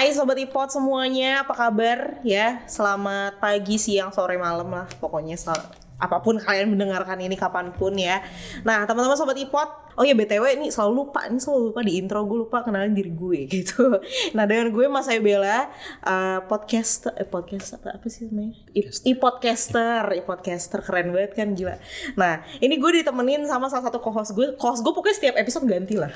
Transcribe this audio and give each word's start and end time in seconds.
Hai 0.00 0.16
Sobat 0.16 0.40
Ipot 0.40 0.72
semuanya, 0.72 1.44
apa 1.44 1.52
kabar? 1.52 2.24
Ya? 2.24 2.64
Selamat 2.64 3.36
pagi, 3.36 3.76
siang, 3.76 4.08
sore, 4.08 4.40
malam 4.40 4.72
lah. 4.72 4.88
Pokoknya 4.96 5.36
sel- 5.36 5.68
apa 6.00 6.24
pun 6.24 6.40
kalian 6.40 6.72
mendengarkan 6.72 7.20
ini 7.20 7.36
kapan 7.36 7.68
pun 7.76 7.92
ya. 8.00 8.24
Nah 8.64 8.88
teman-teman 8.88 9.12
Sobat 9.12 9.36
Ipot 9.36 9.68
Oh 10.00 10.04
ya 10.08 10.16
BTW 10.16 10.56
ini 10.56 10.72
selalu 10.72 11.04
lupa, 11.04 11.28
ini 11.28 11.36
selalu 11.36 11.68
lupa 11.68 11.84
di 11.84 12.00
intro. 12.00 12.24
Gue 12.24 12.48
lupa 12.48 12.64
kenalin 12.64 12.96
diri 12.96 13.12
gue 13.12 13.44
gitu. 13.60 14.00
Nah 14.32 14.48
dengan 14.48 14.72
gue 14.72 14.88
Mas 14.88 15.04
Bella 15.20 15.68
uh, 16.00 16.48
podcast, 16.48 17.12
eh, 17.20 17.28
podcast 17.28 17.76
apa, 17.76 18.00
apa 18.00 18.06
sih 18.08 18.24
namanya? 18.32 18.56
I- 18.72 18.88
I-podcaster, 19.12 20.16
I-podcaster 20.16 20.80
keren 20.80 21.12
banget 21.12 21.36
kan 21.36 21.52
gila. 21.52 21.76
Nah 22.16 22.40
ini 22.64 22.80
gue 22.80 23.04
ditemenin 23.04 23.44
sama 23.44 23.68
salah 23.68 23.92
satu 23.92 24.00
co-host 24.00 24.32
gue. 24.32 24.56
Co-host 24.56 24.80
gue 24.80 24.96
pokoknya 24.96 25.16
setiap 25.20 25.36
episode 25.36 25.68
ganti 25.68 26.00
lah. 26.00 26.08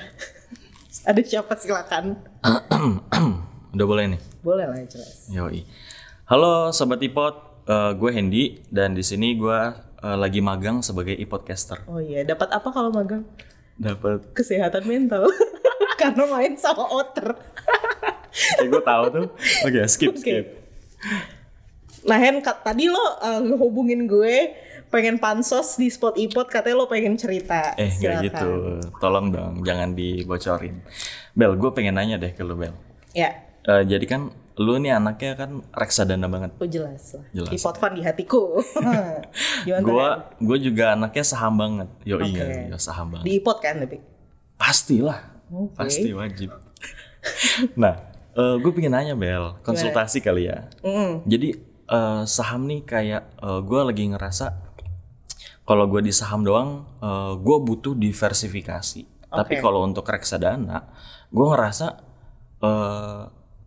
Ada 1.12 1.20
siapa? 1.20 1.52
Silakan 1.60 2.16
Udah 3.74 3.87
boleh 3.91 4.05
nih. 4.14 4.20
Boleh 4.41 4.64
lah 4.70 4.78
jelas 4.87 5.27
Yoi. 5.28 5.66
Halo 6.30 6.70
sobat 6.70 7.02
Ipot, 7.02 7.55
Eh, 7.64 7.92
gue 7.97 8.10
Hendy 8.12 8.60
dan 8.69 8.92
di 8.92 9.00
sini 9.00 9.41
gue 9.41 9.60
eh, 10.05 10.16
lagi 10.20 10.45
magang 10.45 10.84
sebagai 10.84 11.16
ipodcaster. 11.16 11.80
Oh 11.88 11.97
iya, 11.97 12.20
dapat 12.20 12.52
apa 12.52 12.69
kalau 12.69 12.92
magang? 12.92 13.24
Dapat. 13.80 14.37
Kesehatan 14.37 14.84
mental. 14.84 15.24
Karena 16.00 16.28
main 16.28 16.55
sama 16.60 16.84
otter. 16.84 17.33
Eh 18.34 18.66
gue 18.66 18.83
tahu 18.83 19.05
tuh. 19.14 19.27
Oke, 19.62 19.86
skip 19.86 20.11
Oke. 20.11 20.19
skip. 20.19 20.47
Nah 22.02 22.19
Hen, 22.19 22.42
tadi 22.42 22.91
lo 22.91 22.98
uh, 22.98 23.38
ngehubungin 23.47 24.11
gue 24.11 24.59
pengen 24.91 25.22
pansos 25.22 25.78
di 25.78 25.86
spot 25.86 26.19
ipot 26.19 26.50
katanya 26.50 26.83
lo 26.83 26.91
pengen 26.91 27.14
cerita. 27.14 27.78
Eh 27.78 27.95
nggak 27.95 28.14
gitu. 28.27 28.50
Tolong 28.98 29.30
dong, 29.30 29.62
jangan 29.62 29.95
dibocorin. 29.95 30.83
Bel, 31.30 31.55
gue 31.55 31.70
pengen 31.70 31.95
nanya 31.95 32.19
deh 32.19 32.34
ke 32.34 32.42
lu 32.42 32.58
Bel. 32.58 32.75
Ya, 33.14 33.39
Eh, 33.65 33.83
jadi 33.89 34.05
kan 34.05 34.29
lu 34.55 34.77
nih 34.79 34.95
anaknya 34.95 35.33
kan 35.34 35.51
reksadana 35.73 36.29
banget. 36.29 36.53
oh 36.61 36.69
jelas 36.69 37.17
lah. 37.17 37.27
Jelas. 37.33 37.53
Ipot 37.57 37.77
fun 37.81 37.93
di 37.97 38.03
hatiku. 38.05 38.61
Gimana? 39.67 40.29
Gue 40.39 40.59
juga 40.61 40.95
anaknya 40.95 41.25
saham 41.25 41.57
banget. 41.57 41.89
Yo 42.05 42.20
Oke. 42.20 42.29
iya, 42.29 42.70
iya 42.70 42.77
saham 42.79 43.17
banget. 43.17 43.25
Di 43.27 43.33
ipot 43.41 43.59
kan 43.59 43.81
tapi. 43.81 43.98
Pastilah. 44.61 45.48
Oke. 45.48 45.75
Pasti 45.81 46.09
wajib. 46.12 46.53
nah, 47.83 47.98
gue 48.37 48.70
pengen 48.77 48.95
nanya 48.95 49.17
Bel, 49.17 49.59
konsultasi 49.65 50.20
kali 50.20 50.47
ya. 50.47 50.69
Mm. 50.85 51.25
Jadi 51.25 51.48
eh, 51.89 52.23
saham 52.29 52.69
nih 52.69 52.85
kayak 52.85 53.41
gue 53.65 53.81
lagi 53.81 54.05
ngerasa 54.12 54.47
kalau 55.65 55.89
gue 55.89 56.05
di 56.05 56.12
saham 56.12 56.45
doang, 56.45 56.85
gue 57.41 57.59
butuh 57.65 57.97
diversifikasi. 57.97 59.09
Tapi 59.33 59.55
Oke. 59.57 59.62
kalau 59.65 59.81
untuk 59.83 60.05
reksadana, 60.05 60.92
gue 61.33 61.47
ngerasa 61.48 61.87
eh, 62.61 63.25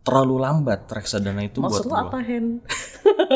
terlalu 0.08 0.36
lambat 0.40 0.88
reksadana 0.88 1.44
itu 1.44 1.60
Maksud 1.60 1.84
buat 1.84 1.92
lo 1.92 1.92
gue. 1.92 2.04
apa 2.08 2.20
Hen? 2.24 2.46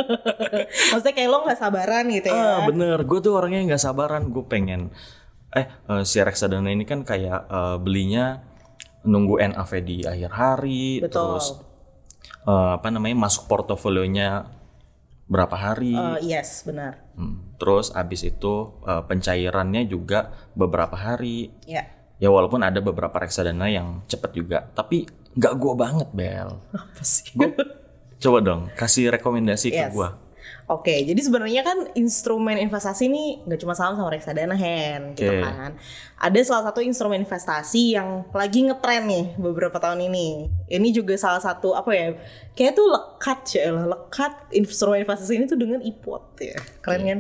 Maksudnya 0.96 1.14
kayak 1.14 1.30
lo 1.30 1.38
gak 1.44 1.60
sabaran 1.60 2.06
gitu 2.08 2.28
ya? 2.32 2.40
Ah, 2.40 2.60
bener, 2.64 2.98
gue 3.04 3.20
tuh 3.20 3.36
orangnya 3.36 3.76
nggak 3.76 3.84
sabaran. 3.84 4.32
Gue 4.32 4.48
pengen, 4.48 4.88
eh 5.52 5.68
eh, 5.68 6.04
si 6.08 6.24
reksadana 6.24 6.72
ini 6.72 6.88
kan 6.88 7.04
kayak 7.04 7.52
eh, 7.52 7.78
belinya 7.84 8.40
nunggu 9.04 9.44
NAV 9.52 9.72
di 9.84 9.98
akhir 10.08 10.32
hari, 10.32 11.04
Betul. 11.04 11.12
terus 11.12 11.46
eh, 12.48 12.72
apa 12.80 12.88
namanya 12.88 13.28
masuk 13.28 13.52
portofolionya 13.52 14.48
berapa 15.32 15.56
hari. 15.56 15.96
Uh, 15.96 16.20
yes, 16.20 16.68
benar. 16.68 17.00
Hmm, 17.16 17.56
Terus 17.56 17.96
abis 17.96 18.28
itu 18.28 18.76
eh, 18.84 19.04
pencairannya 19.08 19.88
juga 19.88 20.36
beberapa 20.58 21.00
hari. 21.00 21.56
Ya. 21.64 21.88
Ya 22.20 22.30
walaupun 22.30 22.62
ada 22.62 22.84
beberapa 22.84 23.16
reksadana 23.18 23.72
yang 23.72 24.04
cepet 24.12 24.32
juga, 24.36 24.68
tapi 24.76 25.08
nggak 25.36 25.54
gua 25.58 25.74
banget 25.76 26.10
Bel. 26.12 26.60
Apa 26.72 27.02
sih? 27.04 27.32
Coba 28.22 28.38
dong 28.40 28.70
kasih 28.78 29.10
rekomendasi 29.10 29.72
ke 29.74 29.82
Yes. 29.90 29.94
gua. 29.94 30.18
Oke, 30.72 31.04
jadi 31.04 31.20
sebenarnya 31.20 31.68
kan 31.68 31.92
instrumen 32.00 32.56
investasi 32.56 33.12
ini 33.12 33.44
nggak 33.44 33.60
cuma 33.60 33.76
saham 33.76 34.00
sama 34.00 34.08
reksadana 34.08 34.56
hen, 34.56 35.12
gitu 35.20 35.28
Oke. 35.28 35.44
kan. 35.44 35.76
Ada 36.16 36.40
salah 36.48 36.64
satu 36.72 36.80
instrumen 36.80 37.28
investasi 37.28 38.00
yang 38.00 38.24
lagi 38.32 38.64
ngetren 38.64 39.04
nih 39.04 39.36
beberapa 39.36 39.76
tahun 39.84 40.00
ini. 40.08 40.48
Ini 40.72 40.90
juga 40.96 41.20
salah 41.20 41.44
satu 41.44 41.76
apa 41.76 41.92
ya? 41.92 42.16
Kayak 42.56 42.80
tuh 42.80 42.88
lekat 42.88 43.40
ya 43.60 43.68
lah, 43.76 43.86
lekat 43.92 44.32
instrumen 44.56 45.04
investasi 45.04 45.44
ini 45.44 45.46
tuh 45.52 45.60
dengan 45.60 45.84
ipot 45.84 46.40
ya, 46.40 46.56
keren 46.80 47.04
kan? 47.04 47.20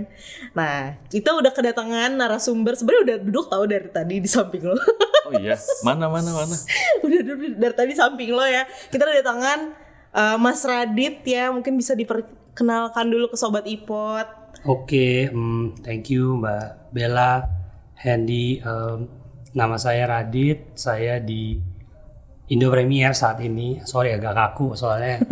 Nah, 0.55 0.95
kita 1.11 1.35
udah 1.35 1.51
kedatangan 1.51 2.15
narasumber 2.15 2.79
sebenarnya 2.79 3.03
udah 3.03 3.17
duduk 3.19 3.45
tahu 3.51 3.63
dari 3.67 3.89
tadi 3.91 4.15
di 4.23 4.29
samping 4.31 4.63
lo. 4.63 4.79
Oh 5.29 5.33
iya, 5.37 5.53
mana 5.85 6.09
mana 6.09 6.29
mana. 6.33 6.55
udah 7.05 7.19
duduk 7.21 7.53
dari 7.57 7.75
tadi 7.77 7.93
samping 7.93 8.33
lo 8.33 8.41
ya. 8.45 8.65
Kita 8.89 9.05
udah 9.05 9.15
kedatangan 9.21 9.59
eh, 10.17 10.37
Mas 10.41 10.61
Radit 10.65 11.21
ya, 11.23 11.53
mungkin 11.53 11.77
bisa 11.77 11.93
diperkenalkan 11.93 13.05
dulu 13.05 13.29
ke 13.29 13.37
sobat 13.37 13.65
ipot. 13.69 14.25
Oke, 14.65 15.29
hmm, 15.29 15.81
thank 15.81 16.13
you 16.13 16.37
Mbak 16.37 16.93
Bella, 16.93 17.49
Handy. 17.97 18.61
em, 18.61 19.09
nama 19.51 19.75
saya 19.75 20.05
Radit, 20.05 20.77
saya 20.77 21.17
di 21.17 21.57
Indo 22.51 22.67
Premier 22.67 23.15
saat 23.15 23.39
ini. 23.41 23.79
Sorry 23.81 24.11
agak 24.11 24.35
kaku 24.35 24.75
soalnya 24.75 25.23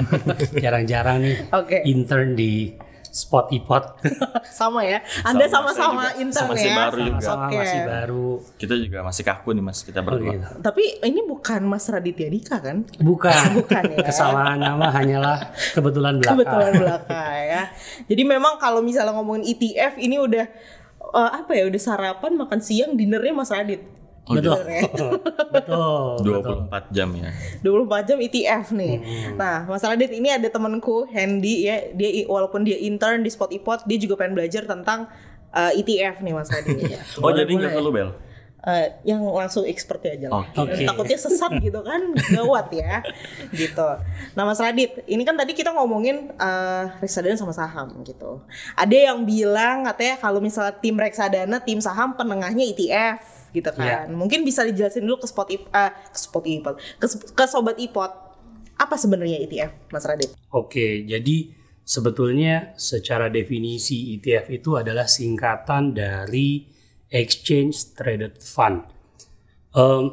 jarang-jarang 0.62 1.24
nih 1.24 1.36
Oke. 1.50 1.80
intern 1.88 2.36
di 2.36 2.68
Spot 3.16 3.48
Ipot. 3.48 3.84
sama 4.60 4.84
ya. 4.84 5.00
Anda 5.24 5.48
Sama, 5.48 5.72
sama-sama 5.72 6.04
intern 6.20 6.52
Sama-sama 6.52 6.68
ya. 6.68 6.76
baru 6.76 6.98
juga. 7.00 7.24
Sama 7.24 7.44
Oke. 7.48 7.56
masih 7.56 7.80
baru. 7.82 8.28
Kita 8.54 8.74
juga 8.76 8.98
masih 9.00 9.22
kaku 9.24 9.48
nih 9.56 9.64
mas, 9.64 9.78
kita 9.80 10.00
Oh, 10.00 10.04
berdua. 10.04 10.32
gitu. 10.36 10.46
Tapi 10.60 10.84
ini 11.00 11.20
bukan 11.24 11.60
Mas 11.64 11.88
Raditya 11.88 12.28
Dika 12.28 12.60
kan? 12.60 12.84
Bukan, 13.00 13.32
Bukan 13.64 13.82
ya. 13.90 14.04
kesamaan 14.04 14.60
nama 14.60 14.92
hanyalah 14.92 15.48
kebetulan 15.72 16.20
belaka. 16.20 16.36
Kebetulan 16.36 16.72
belakang 16.76 17.38
ya. 17.48 17.62
Jadi 18.04 18.22
memang 18.22 18.60
kalau 18.60 18.84
misalnya 18.84 19.16
ngomongin 19.16 19.48
ETF 19.48 19.96
ini 19.96 20.20
udah 20.20 20.44
eh, 21.08 21.30
apa 21.32 21.56
ya? 21.56 21.64
Udah 21.64 21.80
sarapan, 21.80 22.36
makan 22.36 22.60
siang, 22.60 22.92
dinernya 22.94 23.32
Mas 23.32 23.48
Radit. 23.48 23.95
Oh, 24.26 24.34
Betul. 24.34 24.58
gitu. 24.58 25.06
betul. 25.54 26.18
betul. 26.18 26.66
24 26.66 26.90
jam 26.90 27.08
ya. 27.14 27.30
24 27.62 28.08
jam 28.10 28.18
ETF 28.18 28.64
nih. 28.74 28.94
Nah, 29.38 29.70
Mas 29.70 29.86
Radit 29.86 30.10
ini 30.10 30.34
ada 30.34 30.50
temanku 30.50 31.06
Handy 31.06 31.70
ya. 31.70 31.94
Dia 31.94 32.26
walaupun 32.26 32.66
dia 32.66 32.74
intern 32.74 33.22
di 33.22 33.30
Spot 33.30 33.46
Ipot, 33.54 33.86
dia 33.86 33.98
juga 34.02 34.18
pengen 34.18 34.34
belajar 34.34 34.66
tentang 34.66 35.06
eh, 35.54 35.78
ETF 35.78 36.26
nih 36.26 36.32
Mas 36.34 36.50
Radit. 36.50 36.74
Oh 37.22 37.30
Boleh, 37.30 37.46
jadi 37.46 37.52
nggak 37.54 37.72
perlu 37.78 37.90
Bel? 37.94 38.10
Eh, 38.66 38.98
yang 39.06 39.22
langsung 39.22 39.62
expertnya 39.62 40.18
aja 40.18 40.26
lah. 40.26 40.42
Oke. 40.58 40.82
Takutnya 40.82 41.14
sesat 41.14 41.54
gitu 41.70 41.86
kan, 41.86 42.02
gawat 42.34 42.66
ya. 42.74 42.98
Gitu. 43.54 43.88
Nah 44.34 44.42
Mas 44.42 44.58
Radit, 44.58 45.06
ini 45.06 45.22
kan 45.22 45.38
tadi 45.38 45.54
kita 45.54 45.70
ngomongin 45.70 46.34
eh, 46.34 46.84
reksadana 46.98 47.38
sama 47.38 47.54
saham 47.54 48.02
gitu. 48.02 48.42
Ada 48.74 49.14
yang 49.14 49.22
bilang 49.22 49.86
katanya 49.86 50.18
kalau 50.18 50.42
misalnya 50.42 50.74
tim 50.82 50.98
reksadana, 50.98 51.62
tim 51.62 51.78
saham 51.78 52.18
penengahnya 52.18 52.66
ETF 52.66 53.54
gitu 53.54 53.70
kan. 53.70 54.10
Mungkin 54.10 54.42
bisa 54.42 54.66
dijelasin 54.66 55.06
dulu 55.06 55.22
ke 55.22 55.30
spot 55.30 55.48
ip, 55.54 55.70
eh, 55.70 55.94
ke 56.10 56.18
spot 56.18 56.44
ipot, 56.50 56.74
ke, 56.98 57.06
ke 57.38 57.44
sobat 57.46 57.78
ipot. 57.78 58.10
Apa 58.82 58.98
sebenarnya 58.98 59.46
ETF, 59.46 59.94
Mas 59.94 60.02
Radit? 60.10 60.34
Oke, 60.50 61.06
jadi 61.06 61.54
sebetulnya 61.86 62.74
secara 62.74 63.30
definisi 63.30 64.18
ETF 64.18 64.50
itu 64.50 64.74
adalah 64.74 65.06
singkatan 65.06 65.94
dari 65.94 66.74
Exchange 67.16 67.96
Traded 67.96 68.36
Fund. 68.44 68.84
Em, 69.72 70.04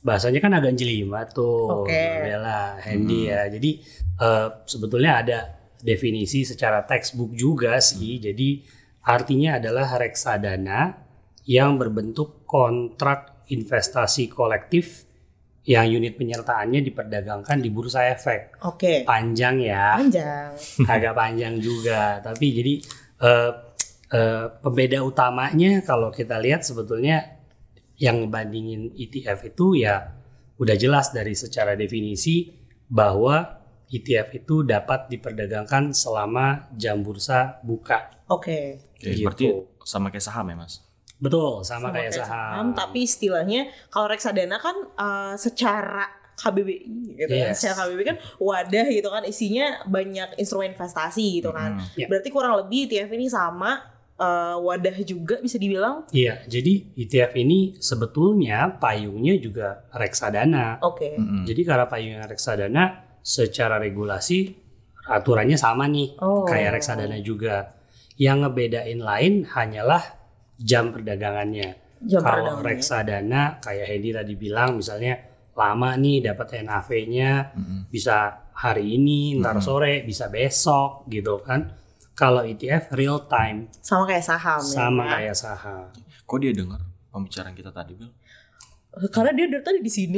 bahasanya 0.00 0.40
kan 0.40 0.52
agak 0.56 0.72
jelimet 0.76 1.36
tuh. 1.36 1.84
Mbak 1.84 2.24
Bella, 2.24 2.80
Handy 2.80 3.20
ya. 3.28 3.44
Jadi 3.52 3.70
eh, 4.16 4.48
sebetulnya 4.64 5.12
ada 5.20 5.38
definisi 5.76 6.48
secara 6.48 6.82
textbook 6.88 7.36
juga 7.36 7.76
sih. 7.84 8.16
Jadi 8.16 8.64
artinya 9.04 9.60
adalah 9.60 10.00
reksadana 10.00 10.96
yang 11.46 11.78
berbentuk 11.78 12.42
kontrak 12.48 13.46
investasi 13.46 14.26
kolektif 14.26 15.06
yang 15.66 15.86
unit 15.90 16.14
penyertaannya 16.14 16.78
diperdagangkan 16.78 17.58
di 17.58 17.74
bursa 17.74 18.06
efek 18.06 18.62
Oke. 18.62 19.02
panjang 19.02 19.58
ya 19.66 19.98
Panjang. 19.98 20.50
agak 20.94 21.14
panjang 21.14 21.58
juga 21.58 22.22
tapi 22.22 22.54
jadi 22.54 22.74
eh, 23.22 23.50
eh, 24.12 24.46
pembeda 24.62 25.02
utamanya 25.02 25.82
kalau 25.82 26.12
kita 26.12 26.38
lihat 26.38 26.62
sebetulnya 26.62 27.38
yang 27.96 28.26
ngebandingin 28.26 28.92
ETF 28.92 29.56
itu 29.56 29.80
ya 29.80 30.14
udah 30.56 30.76
jelas 30.76 31.12
dari 31.12 31.32
secara 31.32 31.76
definisi 31.76 32.52
bahwa 32.86 33.64
ETF 33.86 34.28
itu 34.34 34.66
dapat 34.66 35.06
diperdagangkan 35.08 35.94
selama 35.94 36.70
jam 36.74 37.00
bursa 37.00 37.62
buka 37.62 38.16
Oke. 38.26 38.82
Oke, 38.82 39.06
Gitu. 39.14 39.22
Berarti 39.22 39.46
sama 39.86 40.10
kayak 40.10 40.24
saham 40.24 40.50
ya 40.50 40.56
mas? 40.58 40.82
betul 41.16 41.64
sama, 41.64 41.88
Sama 41.88 41.96
kayak 41.96 42.12
kayak 42.12 42.28
saham, 42.28 42.76
Tapi 42.76 43.08
istilahnya 43.08 43.72
kalau 43.88 44.04
reksadana 44.12 44.60
kan 44.60 44.76
eh, 44.84 45.34
secara 45.40 46.04
KBBI 46.36 47.16
gitu 47.16 47.32
kan. 47.32 47.48
Yes. 47.56 47.64
Secara 47.64 47.88
KBBI 47.88 48.04
kan 48.04 48.18
wadah 48.36 48.86
gitu 48.92 49.08
kan 49.08 49.24
isinya 49.24 49.80
banyak 49.88 50.36
instrumen 50.36 50.76
investasi 50.76 51.40
gitu 51.40 51.56
kan. 51.56 51.80
Hmm. 51.80 51.96
Ya. 51.96 52.04
Berarti 52.12 52.28
kurang 52.28 52.60
lebih 52.60 52.92
ETF 52.92 53.16
ini 53.16 53.32
sama 53.32 53.95
eh, 54.16 54.56
wadah 54.56 54.96
juga 55.02 55.38
bisa 55.38 55.56
dibilang. 55.56 56.08
Iya, 56.08 56.44
jadi 56.44 56.72
ETF 56.94 57.32
ini 57.34 57.76
sebetulnya 57.76 58.76
payungnya 58.76 59.36
juga 59.36 59.84
reksadana. 59.90 60.80
Oke. 60.80 61.14
Mm-mm. 61.14 61.44
Jadi 61.44 61.60
karena 61.62 61.84
payungnya 61.84 62.24
reksadana, 62.24 62.84
secara 63.20 63.76
regulasi 63.76 64.54
aturannya 65.06 65.54
sama 65.54 65.86
nih 65.86 66.16
Oh. 66.18 66.42
kayak 66.44 66.78
reksadana 66.78 67.18
juga. 67.20 67.76
Yang 68.16 68.36
ngebedain 68.48 69.00
lain 69.00 69.34
hanyalah 69.44 70.02
jam 70.56 70.88
perdagangannya. 70.88 71.76
Jam 72.00 72.24
Kalau 72.24 72.56
perdagangannya. 72.56 72.64
reksadana 72.64 73.42
kayak 73.60 73.86
Hedi 73.86 74.10
tadi 74.10 74.34
bilang 74.34 74.80
misalnya 74.80 75.20
lama 75.52 75.96
nih 75.96 76.20
dapat 76.22 76.60
NAV-nya 76.60 77.30
bisa 77.88 78.48
hari 78.52 78.96
ini, 78.96 79.36
ntar 79.36 79.60
sore, 79.60 80.00
bisa 80.02 80.28
besok 80.28 81.04
gitu 81.06 81.40
kan. 81.40 81.64
Kalau 82.16 82.40
ETF 82.42 82.96
real 82.96 83.28
time 83.28 83.68
Sama 83.84 84.08
kayak 84.08 84.24
saham 84.24 84.62
sama 84.64 85.04
ya. 85.04 85.10
kayak 85.20 85.36
saham. 85.36 85.92
Kok 86.24 86.38
dia 86.40 86.52
dengar 86.56 86.80
pembicaraan 87.12 87.52
kita 87.52 87.68
tadi, 87.70 87.92
Bel? 87.92 88.08
Karena 89.12 89.36
dia 89.36 89.44
dari 89.52 89.60
tadi 89.60 89.78
di 89.84 89.92
sini. 89.92 90.16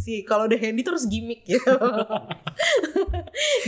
Sih 0.00 0.24
kalau 0.24 0.48
udah 0.48 0.56
handy 0.56 0.80
terus 0.80 1.04
gimmick 1.04 1.44
gitu. 1.44 1.68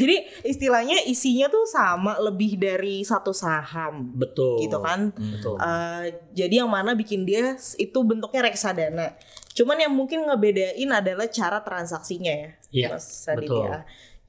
Jadi 0.00 0.16
istilahnya 0.48 1.04
isinya 1.04 1.52
tuh 1.52 1.68
sama 1.68 2.16
lebih 2.16 2.56
dari 2.56 3.04
satu 3.04 3.36
saham 3.36 4.16
Betul. 4.16 4.64
gitu 4.64 4.80
kan. 4.80 5.12
Betul. 5.12 5.60
Eh, 5.60 6.04
jadi 6.32 6.64
yang 6.64 6.72
mana 6.72 6.96
bikin 6.96 7.28
dia 7.28 7.52
itu 7.76 7.98
bentuknya 8.00 8.48
reksadana. 8.48 9.12
Cuman 9.52 9.76
yang 9.76 9.92
mungkin 9.92 10.24
ngebedain 10.24 10.88
adalah 10.88 11.28
cara 11.28 11.60
transaksinya 11.60 12.32
ya. 12.32 12.50
Iya, 12.72 12.88
Mas 12.96 13.04
Sadit 13.04 13.44
betul. 13.44 13.68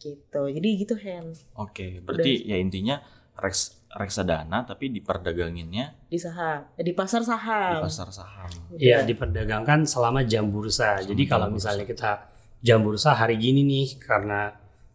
Gitu. 0.04 0.42
Jadi 0.52 0.68
gitu 0.76 0.96
Hen 1.00 1.32
Oke, 1.56 2.04
berarti 2.04 2.44
ya 2.44 2.60
intinya 2.60 3.00
reks, 3.40 3.80
reksadana 3.96 4.68
tapi 4.68 4.92
diperdaganginnya 4.92 6.12
di 6.12 6.20
saham, 6.20 6.68
eh, 6.76 6.84
di 6.84 6.92
pasar 6.92 7.24
saham. 7.24 7.80
di 7.80 7.86
pasar 7.88 8.10
saham. 8.12 8.52
Iya 8.76 9.08
diperdagangkan 9.08 9.88
selama 9.88 10.28
jam 10.28 10.52
bursa. 10.52 11.00
Jadi 11.02 11.24
kalau 11.24 11.48
jam 11.48 11.56
misalnya 11.56 11.86
kita 11.88 12.12
jam 12.60 12.84
bursa 12.84 13.16
hari 13.16 13.40
gini 13.40 13.64
nih 13.64 13.98
karena 14.02 14.52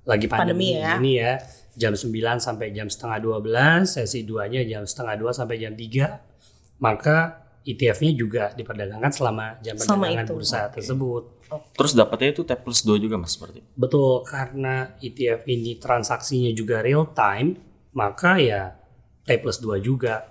lagi 0.09 0.25
Pandemi 0.25 0.73
pandemi, 0.73 0.81
ya. 0.81 0.97
ini 0.97 1.13
ya 1.21 1.33
jam 1.79 1.95
9 1.95 2.43
sampai 2.43 2.75
jam 2.75 2.91
setengah 2.91 3.23
12, 3.23 3.87
sesi 3.87 4.27
duanya 4.27 4.67
jam 4.67 4.83
setengah 4.83 5.15
2 5.21 5.31
sampai 5.31 5.57
jam 5.63 5.77
3, 5.79 6.83
maka 6.83 7.48
ETF-nya 7.65 8.13
juga 8.15 8.45
diperdagangkan 8.55 9.13
selama 9.13 9.57
jam 9.61 9.75
Selama 9.77 10.07
perdagangan 10.09 10.27
itu. 10.27 10.35
bursa 10.35 10.61
tersebut. 10.71 11.23
Terus 11.75 11.93
dapatnya 11.97 12.29
itu 12.37 12.43
T 12.45 12.53
plus 12.61 12.81
2 12.85 13.01
juga 13.01 13.17
Mas 13.17 13.35
berarti. 13.37 13.61
Betul, 13.73 14.25
karena 14.25 14.93
ETF 15.01 15.49
ini 15.49 15.77
transaksinya 15.77 16.51
juga 16.53 16.81
real 16.85 17.09
time, 17.13 17.57
maka 17.93 18.37
ya 18.41 18.77
T 19.25 19.29
plus 19.41 19.59
2 19.61 19.81
juga 19.81 20.29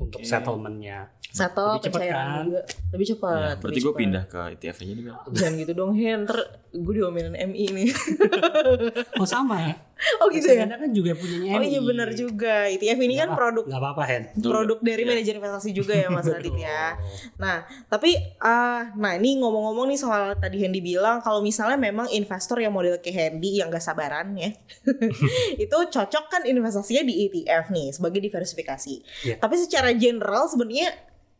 untuk 0.00 0.24
settlement-nya. 0.24 1.12
Satu 1.28 1.76
Lebih 1.78 1.92
pencairan 1.92 2.24
kan? 2.24 2.44
juga 2.48 2.60
lebih 2.88 3.06
cepat. 3.06 3.32
Ya, 3.34 3.50
berarti 3.54 3.68
lebih 3.68 3.80
gue 3.80 3.90
cepat. 3.90 4.00
pindah 4.00 4.22
ke 4.24 4.38
ETF 4.54 4.76
aja 4.78 4.92
nih, 4.92 5.04
Bel. 5.04 5.16
Jangan 5.30 5.54
gitu 5.56 5.72
dong 5.72 5.92
Hen, 5.92 6.18
ntar 6.24 6.38
gue 6.68 6.92
diomelin 6.94 7.34
MI 7.34 7.64
nih. 7.70 7.88
Oh 9.14 9.24
sama. 9.24 9.60
oh 10.22 10.30
gitu 10.30 10.46
ya? 10.46 10.64
Kan 10.64 10.88
juga 10.88 11.12
punyanya 11.12 11.52
Oh 11.52 11.60
iya 11.60 11.80
MI. 11.80 11.86
benar 11.86 12.08
juga. 12.12 12.64
ETF 12.66 12.98
ini 12.98 13.14
kan 13.14 13.26
Nggak 13.26 13.28
apa- 13.28 13.36
produk 13.36 13.64
nggak 13.66 13.82
apa-apa 13.82 14.02
Hen. 14.04 14.22
Produk 14.38 14.78
dari 14.80 15.02
Iya. 15.02 15.08
manajer 15.10 15.34
investasi 15.36 15.70
juga 15.70 15.92
ya 15.92 16.08
Mas 16.08 16.24
Radit 16.24 16.54
ya. 16.54 16.96
Nah, 17.36 17.56
tapi 17.86 18.10
ah, 18.38 18.88
nah 18.94 19.12
ini 19.12 19.36
ngomong-ngomong 19.36 19.84
nih 19.86 19.98
soal 19.98 20.32
tadi 20.34 20.56
Hendy 20.56 20.80
bilang 20.80 21.18
kalau 21.18 21.40
misalnya 21.40 21.76
memang 21.76 22.08
investor 22.08 22.56
yang 22.56 22.70
model 22.70 22.96
kayak 22.98 23.14
Hendy 23.34 23.58
yang 23.58 23.68
gak 23.68 23.82
sabaran 23.82 24.32
ya. 24.32 24.54
itu 25.64 25.76
cocok 25.76 26.24
kan 26.26 26.42
investasinya 26.42 27.02
di 27.02 27.26
ETF 27.26 27.68
nih 27.68 27.90
sebagai 27.90 28.20
diversifikasi. 28.22 28.94
Iya. 29.24 29.34
Tapi 29.36 29.54
secara 29.56 29.90
general 29.92 30.46
sebenarnya 30.46 30.94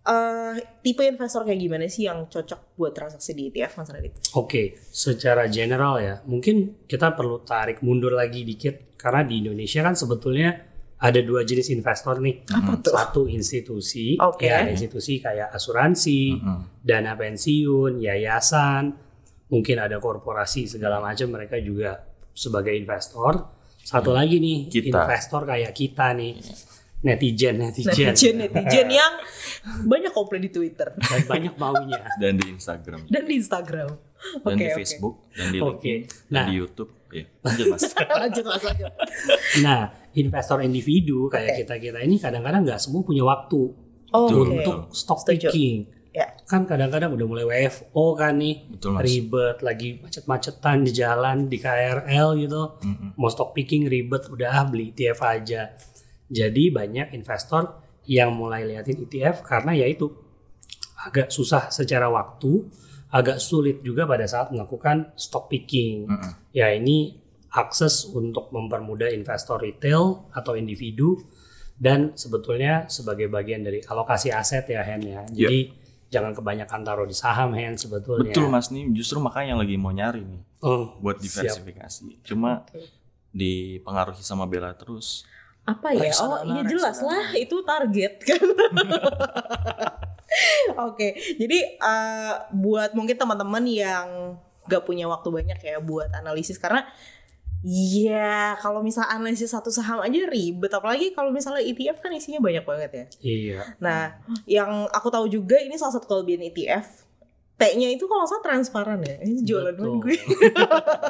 eh, 0.06 0.54
tipe 0.84 1.02
investor 1.02 1.42
kayak 1.42 1.58
gimana 1.58 1.86
sih 1.90 2.06
yang 2.06 2.28
cocok 2.30 2.76
buat 2.78 2.92
transaksi 2.94 3.34
di 3.34 3.50
ETF 3.50 3.82
Mas 3.82 3.88
Radit? 3.90 4.12
Oke, 4.38 4.78
secara 4.90 5.50
general 5.50 5.98
ya, 5.98 6.14
mungkin 6.28 6.86
kita 6.86 7.16
perlu 7.16 7.42
tarik 7.42 7.82
mundur 7.82 8.14
lagi 8.14 8.46
dikit 8.46 8.94
karena 8.98 9.22
di 9.26 9.42
Indonesia 9.42 9.80
kan 9.82 9.94
sebetulnya 9.94 10.68
ada 10.98 11.20
dua 11.22 11.46
jenis 11.46 11.70
investor 11.70 12.18
nih. 12.18 12.42
Apa 12.50 12.72
tuh? 12.82 12.90
Satu 12.90 13.22
institusi, 13.30 14.18
Oke. 14.18 14.50
ya 14.50 14.66
institusi 14.66 15.22
kayak 15.22 15.54
asuransi, 15.54 16.34
Mm-mm. 16.34 16.82
dana 16.82 17.14
pensiun, 17.14 18.02
yayasan, 18.02 18.90
mungkin 19.48 19.76
ada 19.78 20.02
korporasi 20.02 20.66
segala 20.66 20.98
macam 20.98 21.30
mereka 21.30 21.54
juga 21.62 22.02
sebagai 22.34 22.74
investor. 22.74 23.56
Satu 23.78 24.12
lagi 24.12 24.36
nih 24.42 24.68
Kita. 24.68 25.06
investor 25.06 25.48
kayak 25.48 25.72
kita 25.72 26.12
nih, 26.18 26.34
netizen 26.98 27.54
netizen, 27.56 27.94
Netizen 27.94 28.34
netizen 28.38 28.88
yang 29.00 29.12
banyak 29.84 30.10
komplain 30.10 30.42
di 30.42 30.50
Twitter 30.50 30.90
dan 30.92 31.20
banyak 31.24 31.54
maunya. 31.54 32.02
Dan 32.22 32.34
di 32.34 32.50
Instagram. 32.50 33.06
dan 33.06 33.22
di 33.22 33.34
Instagram. 33.36 33.90
Dan 34.42 34.50
Oke, 34.50 34.64
di. 34.64 34.74
Facebook. 34.74 35.14
Dan 35.30 35.46
di 35.48 35.58
Oke. 35.58 35.70
LinkedIn. 35.70 36.00
Dan 36.26 36.34
Nah. 36.34 36.44
di 36.44 36.54
Youtube. 36.56 36.90
Ya, 37.08 37.24
lanjut 37.40 37.66
Mas. 37.70 37.82
lanjut 38.20 38.44
mas 38.44 38.62
lanjut. 38.62 38.92
Nah, 39.60 39.80
investor 40.12 40.58
individu 40.60 41.26
kayak 41.26 41.48
Oke. 41.48 41.58
kita 41.62 41.74
kita 41.78 41.98
ini 42.00 42.18
kadang-kadang 42.18 42.62
nggak 42.62 42.78
semua 42.78 43.00
punya 43.00 43.22
waktu 43.22 43.60
Oh, 44.08 44.24
untuk 44.32 44.88
stock 44.90 45.20
Setuju. 45.20 45.48
picking. 45.48 45.84
Ya. 46.10 46.32
Kan 46.42 46.64
kadang-kadang 46.64 47.12
udah 47.12 47.26
mulai 47.26 47.44
WFO 47.46 48.16
kan 48.16 48.34
nih, 48.34 48.64
Betul 48.66 48.90
Mas. 48.90 49.04
ribet 49.04 49.56
lagi 49.60 49.88
macet-macetan 50.00 50.82
di 50.82 50.90
jalan 50.90 51.44
di 51.44 51.56
KRL 51.56 52.28
gitu. 52.38 52.62
Mm-mm. 52.80 53.14
Mau 53.14 53.28
stock 53.28 53.52
picking 53.52 53.84
ribet 53.84 54.26
udah 54.26 54.50
ah, 54.50 54.64
beli 54.64 54.90
ETF 54.90 55.20
aja. 55.22 55.70
Jadi 56.28 56.68
banyak 56.68 57.16
investor 57.16 57.80
yang 58.08 58.32
mulai 58.32 58.64
liatin 58.64 59.04
ETF 59.04 59.44
karena 59.44 59.76
ya 59.76 59.84
itu 59.88 60.08
agak 61.04 61.28
susah 61.32 61.68
secara 61.68 62.08
waktu, 62.08 62.68
agak 63.12 63.40
sulit 63.40 63.80
juga 63.80 64.04
pada 64.04 64.24
saat 64.28 64.52
melakukan 64.52 65.12
stock 65.16 65.48
picking. 65.48 66.08
Mm-mm. 66.08 66.32
Ya 66.52 66.72
ini 66.72 67.16
akses 67.48 68.04
untuk 68.12 68.52
mempermudah 68.52 69.08
investor 69.08 69.56
retail 69.60 70.28
atau 70.36 70.52
individu 70.52 71.16
dan 71.78 72.12
sebetulnya 72.12 72.84
sebagai 72.92 73.30
bagian 73.32 73.64
dari 73.64 73.80
alokasi 73.80 74.28
aset 74.28 74.68
ya 74.68 74.84
Hen 74.84 75.00
ya. 75.04 75.22
Jadi 75.24 75.60
jangan 76.12 76.32
kebanyakan 76.36 76.80
taruh 76.84 77.06
di 77.08 77.16
saham 77.16 77.56
Hen 77.56 77.76
sebetulnya. 77.76 78.32
Betul 78.34 78.52
Mas 78.52 78.68
nih, 78.68 78.88
justru 78.92 79.16
makanya 79.20 79.56
yang 79.56 79.60
lagi 79.60 79.76
mau 79.80 79.92
nyari 79.92 80.24
nih 80.24 80.42
Oh, 80.58 80.98
buat 80.98 81.22
siap. 81.22 81.46
diversifikasi. 81.46 82.26
Cuma 82.26 82.66
dipengaruhi 83.30 84.24
sama 84.26 84.44
Bella 84.50 84.74
terus. 84.74 85.22
Apa 85.68 85.92
ya? 85.92 86.00
Oh 86.00 86.04
Reksadana, 86.08 86.52
iya 86.56 86.62
jelas 86.64 86.98
lah 87.04 87.24
itu 87.36 87.56
target 87.60 88.12
kan. 88.24 88.40
Oke, 90.88 91.16
jadi 91.36 91.58
eh, 91.76 92.34
buat 92.56 92.96
mungkin 92.96 93.16
teman-teman 93.16 93.64
yang 93.68 94.08
gak 94.68 94.84
punya 94.84 95.08
waktu 95.08 95.28
banyak 95.32 95.60
ya 95.60 95.76
buat 95.80 96.12
analisis 96.12 96.60
karena 96.60 96.84
Iya, 97.66 98.54
kalau 98.62 98.86
misal 98.86 99.02
analisis 99.10 99.50
satu 99.50 99.74
saham 99.74 99.98
aja 99.98 100.30
ribet, 100.30 100.70
apalagi 100.70 101.10
kalau 101.10 101.34
misalnya 101.34 101.66
ETF 101.66 102.06
kan 102.06 102.14
isinya 102.14 102.38
banyak 102.38 102.62
banget 102.62 102.90
ya. 102.94 103.04
Iya. 103.18 103.58
Nah, 103.82 104.14
yang 104.46 104.86
aku 104.94 105.10
tahu 105.10 105.26
juga 105.26 105.58
ini 105.58 105.74
salah 105.74 105.98
satu 105.98 106.06
kelebihan 106.06 106.46
ETF. 106.46 107.07
T-nya 107.58 107.90
itu 107.90 108.06
kalau 108.06 108.22
nggak 108.22 108.30
salah 108.30 108.44
transparan 108.44 108.98
ya. 109.02 109.16
Ini 109.18 109.42
jualan 109.42 109.74
Betul. 109.74 109.98
gue. 110.00 110.14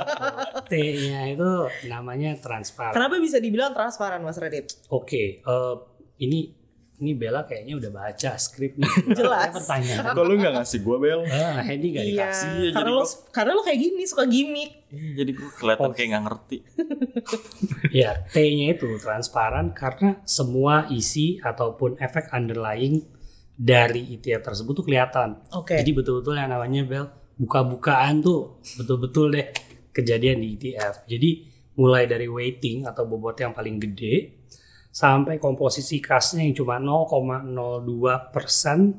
T-nya 0.70 1.20
itu 1.28 1.50
namanya 1.86 2.34
transparan. 2.34 2.92
Kenapa 2.92 3.16
bisa 3.18 3.36
dibilang 3.36 3.70
transparan, 3.70 4.20
Mas 4.20 4.36
Radit? 4.36 4.72
Oke, 4.88 5.40
eh, 5.40 5.74
ini 6.18 6.56
ini 6.98 7.14
Bella 7.14 7.44
kayaknya 7.44 7.78
udah 7.78 7.90
baca 7.92 8.34
skrip 8.34 8.74
nih. 8.80 8.90
Jelas. 9.12 9.54
Pertanyaan. 9.54 10.02
Kok 10.10 10.24
lu 10.24 10.34
gak 10.36 10.52
ngasih 10.52 10.80
gue 10.80 10.96
Bel? 10.98 11.20
Ah, 11.22 11.62
Hendy 11.62 11.88
gak 11.92 12.02
Iya, 12.02 12.10
dikasih. 12.26 12.48
Iya, 12.58 12.70
karena 12.72 12.90
lo 12.90 13.02
gua- 13.04 13.22
karena 13.30 13.50
lo 13.52 13.62
kayak 13.62 13.78
gini 13.78 14.02
suka 14.02 14.24
gimmick. 14.24 14.70
Iya, 14.88 15.10
Jadi 15.14 15.30
gue 15.32 15.48
kelihatan 15.52 15.90
kayak 15.92 16.08
gak 16.10 16.24
ngerti. 16.24 16.58
Ya, 17.90 18.24
T-nya 18.26 18.72
itu 18.72 18.88
transparan 18.98 19.70
karena 19.70 20.18
semua 20.24 20.88
isi 20.88 21.38
ataupun 21.38 21.96
efek 21.98 22.28
underlying 22.30 23.04
dari 23.58 24.14
ETF 24.14 24.54
tersebut 24.54 24.72
tuh 24.78 24.86
kelihatan. 24.86 25.42
Oke. 25.50 25.74
Jadi 25.74 25.90
betul-betul 25.90 26.38
yang 26.38 26.54
namanya 26.54 26.86
Bel 26.86 27.06
buka-bukaan 27.34 28.22
tuh 28.22 28.62
betul-betul 28.78 29.34
deh 29.34 29.46
kejadian 29.90 30.38
di 30.38 30.54
ETF. 30.54 31.10
Jadi 31.10 31.30
mulai 31.74 32.06
dari 32.06 32.30
weighting 32.30 32.86
atau 32.86 33.02
bobot 33.06 33.34
yang 33.38 33.50
paling 33.50 33.82
gede 33.82 34.46
sampai 34.94 35.38
komposisi 35.42 35.98
kasnya 35.98 36.46
yang 36.46 36.54
cuma 36.54 36.78
0,02 36.78 38.34
persen 38.34 38.94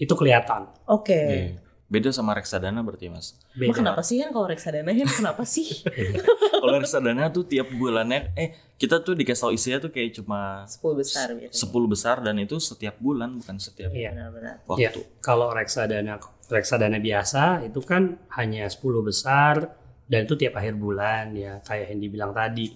itu 0.00 0.14
kelihatan. 0.16 0.72
Oke. 0.88 1.12
Iya. 1.12 1.67
Beda 1.88 2.12
sama 2.12 2.36
reksadana 2.36 2.84
berarti 2.84 3.08
Mas. 3.08 3.32
Emang 3.56 3.72
Beda. 3.72 3.80
kenapa 3.80 4.00
sih 4.04 4.20
kan 4.20 4.28
kalau 4.28 4.44
reksadana 4.44 4.92
kan 4.92 5.08
kenapa 5.08 5.42
sih? 5.48 5.68
Kalau 6.60 6.74
reksadana 6.76 7.32
tuh 7.32 7.48
tiap 7.48 7.70
bulannya, 7.72 8.34
eh 8.36 8.50
kita 8.76 9.00
tuh 9.00 9.14
dikasih 9.16 9.40
tau 9.40 9.52
isinya 9.54 9.78
tuh 9.80 9.94
kayak 9.94 10.20
cuma 10.20 10.68
10 10.68 11.00
besar 11.00 11.26
biasanya. 11.32 11.54
10 11.54 11.86
besar 11.88 12.16
dan 12.20 12.36
itu 12.36 12.60
setiap 12.60 12.98
bulan 13.00 13.40
bukan 13.40 13.56
setiap 13.56 13.88
Iya. 13.94 14.10
Ya, 14.12 14.54
waktu. 14.68 15.00
kalau 15.24 15.48
reksadana 15.54 16.20
reksadana 16.50 16.98
biasa 17.00 17.64
itu 17.64 17.80
kan 17.80 18.20
hanya 18.36 18.68
10 18.68 19.00
besar 19.00 19.70
dan 20.04 20.26
itu 20.28 20.34
tiap 20.36 20.58
akhir 20.60 20.74
bulan 20.76 21.32
ya 21.32 21.62
kayak 21.64 21.94
yang 21.94 22.00
dibilang 22.04 22.32
tadi. 22.36 22.68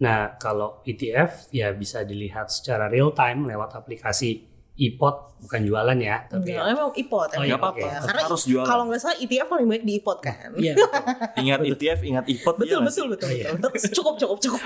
Nah, 0.00 0.36
kalau 0.36 0.82
ETF 0.82 1.48
ya 1.54 1.70
bisa 1.72 2.02
dilihat 2.04 2.50
secara 2.50 2.88
real 2.90 3.12
time 3.14 3.46
lewat 3.46 3.72
aplikasi 3.78 4.49
ipot 4.80 5.36
bukan 5.40 5.60
jualan 5.60 5.98
ya, 6.00 6.24
tapi 6.24 6.52
Enggak, 6.52 6.72
emang 6.72 6.88
ipot 6.96 7.28
Oh, 7.28 7.36
emang 7.36 7.48
iya, 7.48 7.56
ya. 7.56 7.60
Tetap 7.60 8.04
Karena 8.08 8.22
harus 8.24 8.42
jualan. 8.48 8.64
kalau 8.64 8.82
nggak 8.88 9.00
salah 9.00 9.16
ETF 9.16 9.46
paling 9.46 9.66
banyak 9.68 9.84
di 9.84 9.92
ipot 10.00 10.18
kan. 10.18 10.48
Iya, 10.56 10.72
betul. 10.72 10.90
Ingat 11.44 11.58
ETF, 11.62 11.98
ingat 12.02 12.24
IPOT 12.26 12.54
betul 12.56 12.64
iya 12.66 12.76
nggak 12.76 12.88
betul 12.88 13.04
sih? 13.04 13.12
betul, 13.12 13.28
Oh, 13.28 13.32
iya. 13.36 13.48
betul. 13.52 13.70
Cukup 13.92 14.14
cukup 14.16 14.38
cukup. 14.40 14.60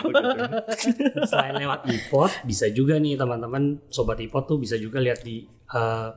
Selain 1.26 1.54
lewat 1.56 1.80
ipot, 1.88 2.30
bisa 2.42 2.66
juga 2.70 2.94
nih 2.96 3.14
teman-teman 3.14 3.62
sobat 3.88 4.18
ipot 4.18 4.44
tuh 4.44 4.58
bisa 4.58 4.74
juga 4.76 4.98
lihat 4.98 5.20
di 5.20 5.42
eh, 5.68 6.08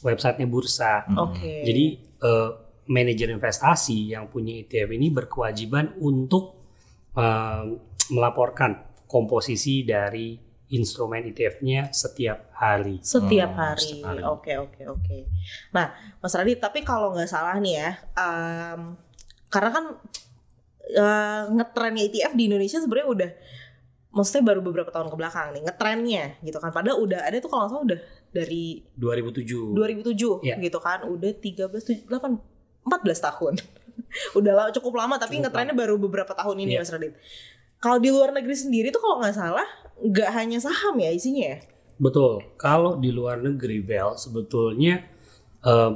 websitenya 0.00 0.46
bursa. 0.46 1.04
Oke. 1.20 1.64
Jadi 1.64 1.84
eh, 2.00 2.50
manajer 2.86 3.28
investasi 3.30 4.12
yang 4.12 4.28
punya 4.28 4.56
ETF 4.58 4.88
ini 4.90 5.08
berkewajiban 5.10 5.96
untuk 5.98 6.64
eh, 7.12 7.64
melaporkan 8.08 8.72
komposisi 9.04 9.82
dari 9.82 10.36
instrumen 10.74 11.22
ETF-nya 11.24 11.88
setiap 11.88 12.50
hari. 12.52 12.98
setiap 12.98 13.50
Hmm, 13.50 13.60
hari. 13.64 13.80
setiap 13.80 14.04
hari. 14.08 14.22
Oke 14.24 14.52
oke 14.56 14.82
oke. 14.88 15.18
Nah, 15.70 15.86
Mas 16.18 16.32
Radit, 16.32 16.58
tapi 16.58 16.82
kalau 16.82 17.12
nggak 17.12 17.26
salah 17.26 17.56
nih 17.56 17.74
ya, 17.76 17.90
em, 18.14 18.98
karena 19.48 19.70
kan 19.70 19.84
eh, 20.84 21.42
ngetrennya 21.50 22.02
ETF 22.04 22.32
di 22.34 22.44
Indonesia 22.44 22.76
sebenarnya 22.76 23.08
udah, 23.08 23.30
maksudnya 24.10 24.44
baru 24.44 24.60
beberapa 24.60 24.90
tahun 24.90 25.08
ke 25.08 25.16
belakang 25.16 25.46
nih 25.50 25.62
ngetrennya 25.64 26.24
gitu 26.40 26.58
kan. 26.58 26.70
Padahal 26.70 27.00
udah 27.00 27.20
ada 27.22 27.36
tuh 27.38 27.48
kalau 27.48 27.64
nggak 27.64 27.72
salah 27.72 27.84
udah 27.84 28.00
dari 28.30 28.64
2007. 28.94 29.72
2007 29.72 30.42
Iya. 30.42 30.54
gitu 30.60 30.78
kan, 30.78 31.02
udah 31.04 31.30
13, 31.32 31.80
7, 31.80 32.04
8, 32.04 32.36
14 32.84 32.90
tahun. 33.22 33.54
udah 34.38 34.52
lah, 34.52 34.66
cukup 34.70 34.92
lama 34.94 35.16
tapi 35.16 35.38
Cukup 35.38 35.48
ngetrennya 35.48 35.72
baru 35.72 35.94
beberapa 35.96 36.32
tahun 36.32 36.56
ini 36.60 36.76
Iya. 36.76 36.80
Mas 36.82 36.90
Radit. 36.90 37.14
Kalau 37.78 37.96
di 37.96 38.08
luar 38.08 38.30
negeri 38.30 38.52
sendiri 38.52 38.88
tuh 38.88 38.98
kalau 38.98 39.20
nggak 39.20 39.34
salah 39.34 39.68
nggak 40.00 40.30
hanya 40.34 40.58
saham 40.58 40.98
ya 40.98 41.10
isinya 41.14 41.56
ya. 41.56 41.58
Betul. 41.98 42.42
Kalau 42.58 42.98
di 42.98 43.14
luar 43.14 43.38
negeri, 43.38 43.78
Bel, 43.78 44.18
sebetulnya 44.18 45.04
eh, 45.62 45.92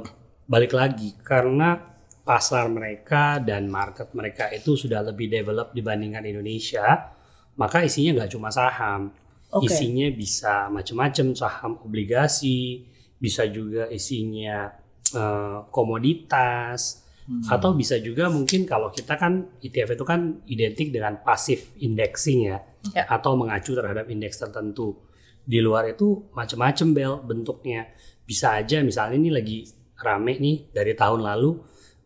balik 0.47 0.73
lagi 0.73 1.13
karena 1.19 1.75
pasar 2.23 2.69
mereka 2.69 3.41
dan 3.41 3.65
market 3.67 4.13
mereka 4.13 4.53
itu 4.53 4.77
sudah 4.77 5.01
lebih 5.01 5.27
develop 5.27 5.73
dibandingkan 5.73 6.23
Indonesia, 6.29 7.09
maka 7.57 7.83
isinya 7.83 8.23
nggak 8.23 8.31
cuma 8.31 8.49
saham. 8.53 9.11
Oke. 9.49 9.65
Isinya 9.65 10.07
bisa 10.13 10.69
macam-macam, 10.69 11.33
saham 11.33 11.81
obligasi, 11.81 12.85
bisa 13.17 13.49
juga 13.49 13.89
isinya 13.91 14.71
eh, 15.11 15.59
komoditas, 15.73 17.08
atau 17.45 17.77
bisa 17.77 18.01
juga 18.01 18.25
mungkin 18.25 18.65
kalau 18.65 18.89
kita 18.89 19.13
kan 19.13 19.53
ETF 19.61 19.93
itu 19.93 20.05
kan 20.05 20.41
identik 20.49 20.89
dengan 20.89 21.21
passive 21.21 21.77
indexing 21.77 22.49
ya, 22.49 22.57
Ya. 22.95 23.05
atau 23.05 23.35
mengacu 23.37 23.75
terhadap 23.75 24.09
indeks 24.09 24.39
tertentu. 24.39 24.97
Di 25.45 25.59
luar 25.61 25.93
itu 25.93 26.31
macam-macam 26.33 26.87
bel 26.95 27.13
bentuknya. 27.21 27.91
Bisa 28.25 28.57
aja 28.57 28.81
misalnya 28.81 29.17
ini 29.19 29.29
lagi 29.29 29.57
rame 29.99 30.39
nih 30.39 30.73
dari 30.73 30.93
tahun 30.95 31.21
lalu 31.21 31.59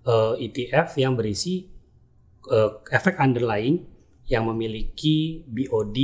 eh, 0.03 0.33
ETF 0.49 0.97
yang 0.99 1.13
berisi 1.15 1.67
eh, 2.51 2.71
efek 2.91 3.15
underlying 3.21 3.79
yang 4.27 4.47
memiliki 4.47 5.43
BOD 5.47 5.97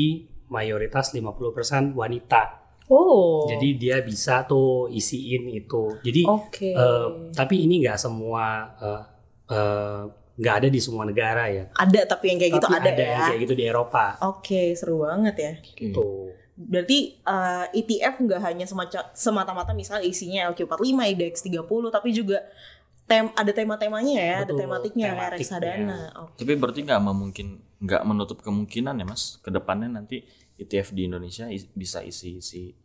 mayoritas 0.52 1.16
50% 1.16 1.96
wanita. 1.96 2.59
Oh. 2.89 3.46
Jadi 3.46 3.77
dia 3.77 4.01
bisa 4.01 4.43
tuh 4.43 4.89
isiin 4.89 5.46
itu. 5.53 5.93
Jadi 6.01 6.25
Oke. 6.25 6.74
eh, 6.74 7.08
tapi 7.31 7.69
ini 7.69 7.86
nggak 7.86 8.01
semua 8.01 8.65
eh, 8.81 9.03
eh, 9.53 10.01
nggak 10.39 10.55
ada 10.63 10.67
di 10.72 10.79
semua 10.79 11.03
negara 11.03 11.51
ya. 11.51 11.67
ada 11.75 12.01
tapi 12.08 12.31
yang 12.31 12.39
kayak 12.39 12.53
gitu 12.58 12.67
Tapi 12.72 12.79
ada, 12.79 12.89
ada 12.89 13.03
ya. 13.03 13.12
yang 13.13 13.24
kayak 13.29 13.41
gitu 13.46 13.53
di 13.53 13.63
Eropa. 13.67 14.05
Oke, 14.25 14.74
seru 14.74 15.05
banget 15.05 15.36
ya. 15.38 15.51
Tuh. 15.93 16.34
Berarti 16.58 16.98
eh, 17.22 17.65
ETF 17.77 18.15
nggak 18.25 18.41
hanya 18.41 18.65
semacam 18.65 19.03
semata-mata 19.13 19.72
misalnya 19.72 20.03
isinya 20.03 20.50
LQ45, 20.50 20.81
IDX 21.13 21.36
30, 21.46 21.62
tapi 21.93 22.10
juga 22.10 22.41
tem 23.05 23.25
ada 23.34 23.51
tema-temanya 23.53 24.15
ya, 24.17 24.36
ada 24.46 24.53
Betul, 24.53 24.60
tematiknya 24.65 25.05
kayak 25.10 25.17
tematiknya. 25.17 25.38
reksadana. 25.38 26.00
Oke. 26.25 26.34
Tapi 26.41 26.51
berarti 26.58 26.79
nggak 26.86 27.01
memungkin 27.01 27.48
nggak 27.79 28.03
menutup 28.03 28.38
kemungkinan 28.43 28.96
ya 29.00 29.05
mas 29.08 29.39
ke 29.39 29.50
depannya 29.50 29.88
nanti 29.88 30.27
ETF 30.60 30.92
di 30.92 31.06
Indonesia 31.06 31.48
is- 31.48 31.72
bisa 31.72 32.00
isi-isi 32.00 32.75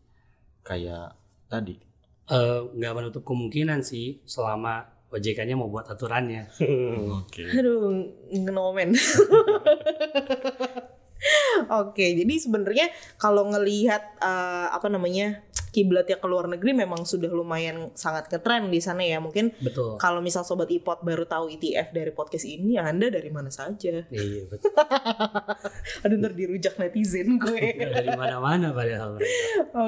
kayak 0.61 1.13
tadi. 1.47 1.77
Eh, 2.25 2.61
nggak 2.71 2.95
menutup 2.95 3.23
kemungkinan 3.23 3.83
sih 3.83 4.23
selama 4.25 4.81
OJK-nya 5.11 5.55
mau 5.55 5.69
buat 5.69 5.87
aturannya. 5.87 6.49
Oke. 7.15 7.47
Aduh, 7.53 7.93
ngenomen. 8.33 8.95
Oke, 11.81 12.15
jadi 12.15 12.35
sebenarnya 12.39 12.87
kalau 13.19 13.51
ngelihat 13.51 14.03
eh, 14.23 14.69
apa 14.71 14.87
namanya 14.87 15.43
kiblatnya 15.75 16.23
ke 16.23 16.27
luar 16.31 16.47
negeri 16.47 16.71
memang 16.71 17.03
sudah 17.03 17.27
lumayan 17.35 17.91
sangat 17.99 18.31
ngetren 18.31 18.71
di 18.71 18.79
sana 18.79 19.03
ya. 19.03 19.19
Mungkin 19.19 19.51
Betul. 19.59 19.99
kalau 19.99 20.23
misal 20.23 20.47
sobat 20.47 20.71
ipot 20.71 21.03
baru 21.03 21.27
tahu 21.27 21.51
ETF 21.51 21.91
dari 21.91 22.15
podcast 22.15 22.47
ini, 22.47 22.79
ya 22.79 22.87
Anda 22.87 23.11
dari 23.11 23.27
mana 23.35 23.51
saja? 23.51 24.07
Iya 24.07 24.47
betul. 24.47 24.71
Aduh, 26.07 26.17
ntar 26.23 26.33
dirujak 26.39 26.79
netizen 26.79 27.43
gue. 27.43 27.75
Dari 27.95 28.15
mana-mana 28.15 28.71
padahal. 28.71 29.19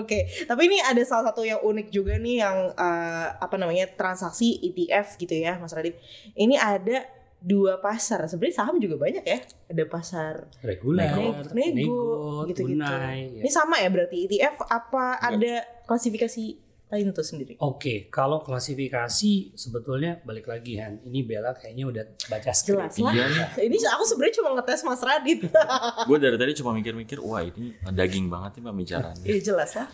Oke, 0.02 0.26
tapi 0.49 0.66
ini 0.66 0.83
ada 0.83 0.99
salah 1.07 1.31
satu 1.31 1.47
yang 1.47 1.62
unik 1.62 1.88
juga 1.95 2.19
nih 2.19 2.43
yang 2.43 2.75
eh, 2.75 3.28
apa 3.38 3.55
namanya 3.55 3.87
transaksi 3.95 4.59
ETF 4.59 5.14
gitu 5.21 5.38
ya, 5.38 5.61
Mas 5.62 5.71
Radit. 5.71 6.00
Ini 6.35 6.57
ada 6.59 7.07
dua 7.47 7.79
pasar. 7.79 8.26
Sebenarnya 8.26 8.57
saham 8.59 8.83
juga 8.83 8.99
banyak 8.99 9.23
ya. 9.23 9.38
Ada 9.71 9.85
pasar 9.87 10.50
Reguler, 10.67 11.15
nego, 11.55 11.55
nego, 11.55 12.03
gitu-gitu. 12.50 12.83
tunai. 12.83 13.38
ya. 13.38 13.43
Ini 13.47 13.50
sama 13.55 13.79
ya 13.79 13.87
berarti 13.87 14.26
ETF 14.26 14.67
apa 14.67 15.23
ada 15.23 15.62
klasifikasi 15.87 16.67
lain 16.87 17.11
tuh 17.11 17.26
sendiri? 17.26 17.59
Oke, 17.59 18.07
kalau 18.15 18.38
klasifikasi 18.47 19.59
sebetulnya 19.59 20.23
balik 20.23 20.47
lagi 20.47 20.79
Han, 20.79 21.03
ini 21.03 21.26
Bella 21.26 21.50
kayaknya 21.50 21.85
udah 21.91 22.05
baca 22.31 22.50
skrip. 22.55 22.79
Jelas 22.79 22.95
lah. 23.03 23.11
Iya 23.15 23.25
nih. 23.26 23.47
Ini 23.67 23.76
aku 23.91 24.03
sebenarnya 24.07 24.35
cuma 24.38 24.49
ngetes 24.55 24.81
Mas 24.87 25.03
Radit. 25.03 25.41
Gue 26.09 26.19
dari 26.23 26.38
tadi 26.38 26.53
cuma 26.62 26.71
mikir-mikir, 26.79 27.19
wah 27.19 27.43
ini 27.43 27.75
daging 27.91 28.31
banget 28.31 28.62
nih 28.62 28.62
pembicaranya. 28.71 29.25
Iya 29.26 29.38
jelas 29.43 29.71
lah. 29.75 29.88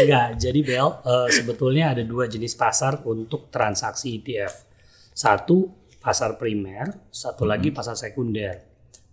Enggak, 0.00 0.28
jadi 0.36 0.60
Bel, 0.60 0.88
eh, 0.92 1.28
sebetulnya 1.32 1.96
ada 1.96 2.04
dua 2.04 2.28
jenis 2.28 2.52
pasar 2.52 3.00
untuk 3.08 3.48
transaksi 3.48 4.20
ETF. 4.20 4.68
Satu 5.16 5.79
pasar 6.00 6.40
primer, 6.40 7.12
satu 7.12 7.44
lagi 7.44 7.70
pasar 7.70 7.94
sekunder. 7.94 8.64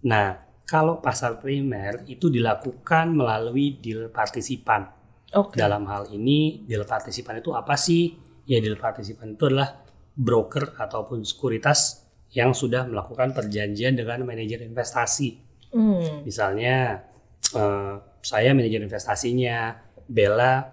Nah, 0.07 0.39
kalau 0.63 1.03
pasar 1.03 1.39
primer 1.39 2.07
itu 2.07 2.31
dilakukan 2.31 3.11
melalui 3.11 3.77
deal 3.77 4.07
partisipan. 4.07 4.87
Oke. 5.35 5.59
Dalam 5.59 5.83
hal 5.91 6.07
ini, 6.15 6.63
deal 6.63 6.87
partisipan 6.87 7.43
itu 7.43 7.51
apa 7.51 7.75
sih? 7.75 8.15
Ya, 8.47 8.63
deal 8.63 8.79
partisipan 8.79 9.35
itu 9.35 9.51
adalah 9.51 9.83
broker 10.15 10.79
ataupun 10.79 11.27
sekuritas 11.27 12.07
yang 12.31 12.55
sudah 12.55 12.87
melakukan 12.87 13.35
perjanjian 13.35 13.95
dengan 13.95 14.23
manajer 14.23 14.63
investasi. 14.63 15.29
Hmm. 15.75 16.23
Misalnya 16.23 17.03
eh, 17.51 17.95
saya 18.23 18.55
manajer 18.55 18.83
investasinya, 18.83 19.75
Bella 20.07 20.63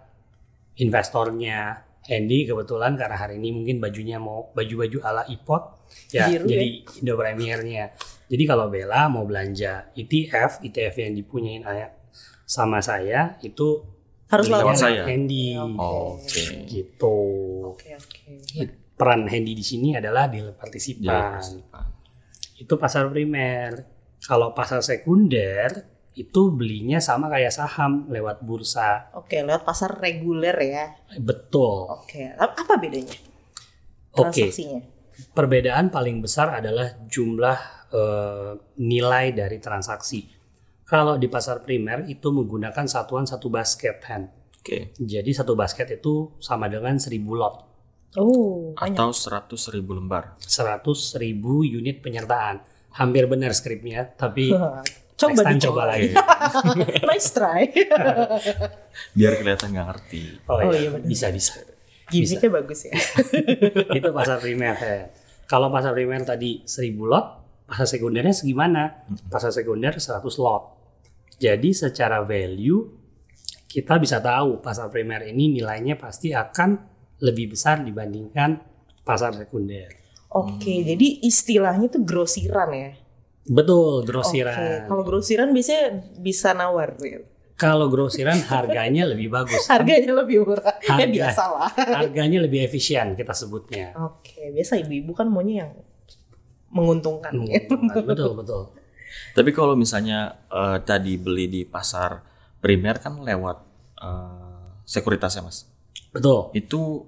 investornya, 0.79 1.83
Hendy 2.05 2.45
kebetulan 2.45 2.97
karena 3.01 3.17
hari 3.17 3.41
ini 3.41 3.51
mungkin 3.53 3.81
bajunya 3.81 4.21
mau 4.21 4.53
baju-baju 4.53 4.99
ala 5.01 5.25
ipot 5.25 5.89
ya 6.13 6.29
Biru 6.29 6.45
jadi 6.45 6.67
Indo 7.01 7.15
Premiernya. 7.17 7.85
Jadi 8.25 8.45
kalau 8.49 8.73
Bella 8.73 9.09
mau 9.09 9.25
belanja 9.29 9.93
ETF, 9.97 10.65
ETF 10.65 10.95
yang 11.01 11.13
dipunyain 11.17 11.63
ayah 11.69 11.91
sama 12.45 12.81
saya 12.85 13.37
itu 13.41 13.95
Harus 14.29 14.49
lewat 14.51 14.75
saya? 14.75 15.05
Hendy. 15.07 15.55
Oke. 15.61 16.67
Gitu. 16.67 17.19
Oke 17.71 17.95
oke. 17.95 18.23
Peran 18.95 19.31
Hendy 19.31 19.53
di 19.55 19.63
sini 19.63 19.95
adalah 19.95 20.27
deal 20.27 20.57
partisipan. 20.57 21.39
Itu 22.59 22.75
pasar 22.75 23.07
primer. 23.13 23.85
Kalau 24.25 24.57
pasar 24.57 24.81
sekunder 24.81 25.94
itu 26.15 26.55
belinya 26.55 27.03
sama 27.03 27.27
kayak 27.27 27.51
saham 27.51 28.07
lewat 28.07 28.47
bursa. 28.47 29.11
Oke, 29.19 29.43
lewat 29.43 29.67
pasar 29.67 29.99
reguler 29.99 30.55
ya. 30.63 30.95
Betul. 31.19 31.91
Oke, 31.91 32.31
apa 32.39 32.79
bedanya? 32.79 33.19
Oke. 34.15 34.47
Transaksinya. 34.47 34.81
Perbedaan 35.35 35.91
paling 35.91 36.23
besar 36.23 36.59
adalah 36.59 36.91
jumlah 37.07 37.59
eh, 37.91 38.53
nilai 38.79 39.35
dari 39.35 39.59
transaksi. 39.59 40.27
Kalau 40.87 41.19
di 41.19 41.27
pasar 41.27 41.67
primer 41.67 42.07
itu 42.07 42.31
menggunakan 42.31 42.87
satuan 42.87 43.27
satu 43.27 43.51
basket 43.51 43.99
hand. 44.07 44.31
Oke. 44.63 44.95
Jadi 44.95 45.31
satu 45.35 45.59
basket 45.59 45.99
itu 45.99 46.39
sama 46.39 46.71
dengan 46.71 46.95
1000 46.95 47.11
lot. 47.35 47.75
Oh. 48.15 48.71
Atau 48.79 49.11
100 49.11 49.51
ribu 49.75 49.99
lembar. 49.99 50.39
100 50.39 50.87
ribu 51.19 51.67
unit 51.67 51.99
penyertaan. 51.99 52.63
Hampir 52.95 53.27
benar 53.27 53.51
skripnya, 53.51 54.07
tapi 54.15 54.55
coba 55.15 55.31
next 55.31 55.43
time 55.43 55.57
dicoba. 55.57 55.73
coba 55.73 55.83
lagi. 55.91 56.09
nice 57.11 57.29
try. 57.31 57.63
Biar 59.19 59.33
kelihatan 59.39 59.69
nggak 59.71 59.87
ngerti. 59.89 60.23
Oh, 60.47 60.59
Oh, 60.59 60.71
iya, 60.71 60.79
iya, 60.79 60.91
benar. 60.91 61.07
bisa 61.07 61.27
bisa. 61.31 61.55
Gimiknya 62.05 62.51
bagus 62.53 62.81
ya. 62.85 62.95
itu 63.99 64.09
pasar 64.11 64.37
primer. 64.39 64.77
ya. 64.77 65.09
Kalau 65.45 65.73
pasar 65.73 65.93
primer 65.93 66.23
tadi 66.23 66.61
1000 66.63 66.95
lot, 67.01 67.27
pasar 67.65 67.87
sekundernya 67.89 68.35
segimana? 68.35 69.07
Pasar 69.29 69.51
sekunder 69.51 69.97
100 69.97 70.21
lot. 70.39 70.63
Jadi 71.35 71.71
secara 71.75 72.23
value 72.23 72.85
kita 73.67 73.99
bisa 73.99 74.23
tahu 74.23 74.63
pasar 74.63 74.87
primer 74.87 75.27
ini 75.27 75.51
nilainya 75.51 75.99
pasti 75.99 76.31
akan 76.31 76.79
lebih 77.19 77.57
besar 77.57 77.83
dibandingkan 77.83 78.61
pasar 79.03 79.35
sekunder. 79.35 79.91
Oke, 80.31 80.83
jadi 80.83 81.23
istilahnya 81.23 81.87
tuh 81.91 82.03
grosiran 82.03 82.71
ya. 82.75 82.91
Betul, 83.45 84.09
grosiran. 84.09 84.89
kalau 84.89 85.05
grosiran 85.05 85.53
biasanya 85.53 86.01
bisa 86.17 86.57
nawar 86.57 86.97
gitu. 86.97 87.29
Kalau 87.55 87.87
grosiran 87.87 88.35
harganya 88.51 89.07
lebih 89.07 89.31
bagus. 89.31 89.63
Harganya 89.73 90.11
lebih 90.27 90.43
murah. 90.43 90.75
Ya 90.83 90.99
Harga. 90.99 91.07
biasa 91.07 91.43
lah. 91.55 91.71
Harganya 92.03 92.43
lebih 92.43 92.67
efisien 92.67 93.15
kita 93.15 93.31
sebutnya. 93.31 93.95
Oke, 93.95 94.51
biasa 94.51 94.83
ibu-ibu 94.83 95.15
kan 95.15 95.31
maunya 95.31 95.63
yang 95.63 95.71
menguntungkan. 96.75 97.31
ya. 97.47 97.63
Menguntungkan. 97.71 98.03
betul, 98.11 98.33
betul. 98.35 98.63
Tapi 99.39 99.51
kalau 99.55 99.79
misalnya 99.79 100.35
eh, 100.51 100.83
tadi 100.83 101.15
beli 101.15 101.47
di 101.47 101.63
pasar 101.63 102.19
primer 102.59 102.99
kan 102.99 103.23
lewat 103.23 103.59
eh, 104.03 104.67
sekuritasnya 104.83 105.47
mas. 105.47 105.71
Betul. 106.11 106.51
Itu 106.59 107.07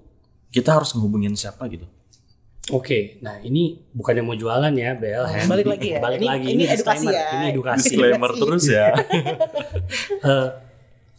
kita 0.54 0.78
harus 0.78 0.94
ngehubungin 0.94 1.34
siapa 1.34 1.66
gitu. 1.66 1.90
Oke, 2.66 3.22
nah 3.22 3.38
ini 3.38 3.78
bukannya 3.94 4.26
mau 4.26 4.34
jualan 4.34 4.74
ya, 4.74 4.98
Bel. 4.98 5.22
Hen. 5.22 5.46
Balik 5.46 5.66
lagi 5.70 5.88
ya. 5.94 5.98
Balik 6.02 6.18
Ini- 6.18 6.26
lagi. 6.26 6.48
ini 6.50 6.64
edukasi 6.66 7.06
ya. 7.06 7.26
Ini 7.38 7.46
edukasi. 7.54 7.94
Disclaimer 7.94 8.30
terus 8.34 8.64
ya. 8.66 8.86
Eh, 10.26 10.48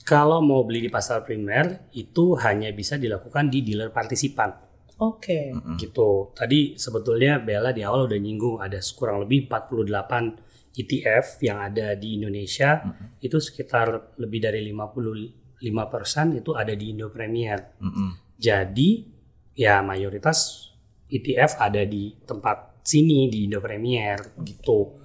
kalau 0.04 0.44
mau 0.44 0.64
beli 0.64 0.84
di 0.84 0.92
pasar 0.92 1.24
primer 1.24 1.88
itu 1.94 2.36
hanya 2.36 2.68
bisa 2.72 3.00
dilakukan 3.00 3.48
di 3.48 3.64
dealer 3.64 3.92
partisipan. 3.92 4.52
Oke. 4.98 5.54
gitu. 5.78 6.34
Tadi 6.34 6.74
sebetulnya 6.76 7.38
Bella 7.38 7.70
di 7.70 7.86
awal 7.86 8.10
udah 8.10 8.18
nyinggung 8.18 8.58
ada 8.58 8.76
kurang 8.92 9.24
lebih 9.24 9.46
48 9.46 10.42
ETF 10.74 11.26
yang 11.40 11.62
ada 11.62 11.94
di 11.94 12.18
Indonesia 12.18 12.82
itu 13.22 13.38
sekitar 13.38 14.18
lebih 14.18 14.42
dari 14.42 14.66
55% 14.66 16.42
itu 16.42 16.52
ada 16.52 16.74
di 16.74 16.86
Indo 16.92 17.08
Premier. 17.08 17.78
Mm-mm. 17.78 18.10
Jadi 18.36 19.06
ya 19.54 19.82
mayoritas 19.82 20.67
ETF 21.08 21.52
ada 21.60 21.82
di 21.88 22.12
tempat 22.24 22.84
sini 22.84 23.28
di 23.32 23.48
Indo 23.48 23.60
Premier 23.60 24.20
gitu. 24.44 24.96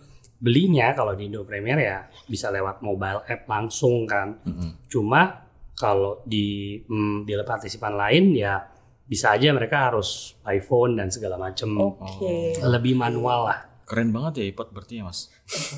Belinya 0.42 0.90
kalau 0.94 1.14
di 1.14 1.30
Indo 1.30 1.46
Premier 1.46 1.78
ya 1.78 1.98
bisa 2.26 2.50
lewat 2.50 2.82
mobile 2.82 3.22
app 3.26 3.46
langsung 3.46 4.06
kan. 4.06 4.42
Mm-mm. 4.42 4.86
Cuma 4.90 5.46
kalau 5.74 6.22
di 6.26 6.78
hmm, 6.82 7.26
dealer 7.26 7.46
partisipan 7.46 7.94
lain 7.94 8.34
ya 8.34 8.58
bisa 9.02 9.34
aja 9.34 9.50
mereka 9.50 9.90
harus 9.90 10.38
iPhone 10.46 10.98
dan 10.98 11.10
segala 11.10 11.38
macem. 11.38 11.70
Oke. 11.78 12.58
Lebih 12.58 12.94
manual 12.98 13.50
lah. 13.50 13.58
Keren 13.82 14.14
banget 14.14 14.40
ya 14.40 14.44
iPod 14.54 14.72
berarti 14.72 15.02
ya 15.02 15.04
mas. 15.04 15.28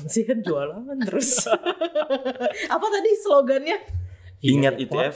Sih 0.07 0.23
kan 0.23 0.39
jualan 0.45 0.85
terus. 1.03 1.49
Apa 2.73 2.85
tadi 2.87 3.11
slogannya? 3.17 3.77
Ingat 4.45 4.77
Iya, 4.77 4.85
ETF, 4.85 5.15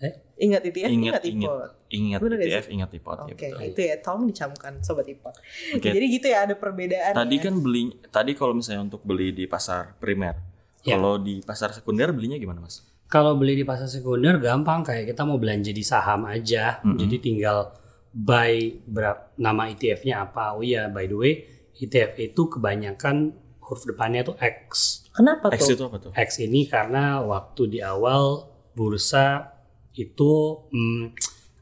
Eh, 0.00 0.14
Ingat 0.40 0.64
ya, 0.64 0.88
ingat 0.88 0.90
ingat, 0.90 1.22
ingat 1.28 1.46
iPod. 1.52 1.70
Ingat 1.90 2.22
Bener 2.22 2.38
gak 2.38 2.48
ETF, 2.48 2.66
ingat 2.70 2.88
iPod 2.94 3.18
Oke, 3.26 3.34
ya 3.34 3.58
betul. 3.58 3.68
itu 3.74 3.80
ya, 3.82 3.94
tolong 3.98 4.24
dicamkan 4.30 4.72
sobat 4.80 5.06
iPod. 5.10 5.34
Oke. 5.74 5.90
Jadi 5.90 6.06
gitu 6.06 6.26
ya 6.30 6.46
ada 6.46 6.54
perbedaan. 6.54 7.12
Tadi 7.12 7.36
ya. 7.36 7.42
kan 7.50 7.54
beli, 7.58 7.82
tadi 8.08 8.32
kalau 8.38 8.54
misalnya 8.54 8.86
untuk 8.86 9.02
beli 9.02 9.34
di 9.34 9.44
pasar 9.50 9.98
primer, 9.98 10.38
Ya. 10.80 10.96
kalau 10.96 11.20
di 11.20 11.44
pasar 11.44 11.76
sekunder 11.76 12.08
belinya 12.14 12.40
gimana 12.40 12.64
mas? 12.64 12.80
Kalau 13.04 13.36
beli 13.36 13.52
di 13.52 13.66
pasar 13.68 13.84
sekunder 13.84 14.40
gampang 14.40 14.80
kayak 14.80 15.12
kita 15.12 15.26
mau 15.28 15.36
belanja 15.36 15.74
di 15.74 15.82
saham 15.84 16.24
aja. 16.24 16.78
Jadi 16.80 17.20
tinggal 17.20 17.74
buy 18.10 18.80
berapa 18.86 19.34
nama 19.36 19.66
ETF-nya 19.68 20.24
apa. 20.24 20.54
Oh 20.56 20.62
iya, 20.62 20.86
by 20.88 21.04
the 21.04 21.18
way, 21.18 21.32
ETF 21.76 22.16
itu 22.16 22.48
kebanyakan 22.48 23.34
huruf 23.60 23.82
depannya 23.84 24.24
tuh 24.24 24.38
X. 24.38 25.04
Kenapa 25.10 25.50
X 25.52 25.68
tuh? 25.68 25.74
itu 25.74 25.82
apa 25.84 25.96
tuh? 25.98 26.10
X 26.14 26.38
ini 26.40 26.64
karena 26.70 27.18
waktu 27.20 27.62
di 27.66 27.78
awal 27.82 28.46
bursa 28.72 29.52
itu 29.94 30.64
mm, 30.70 31.04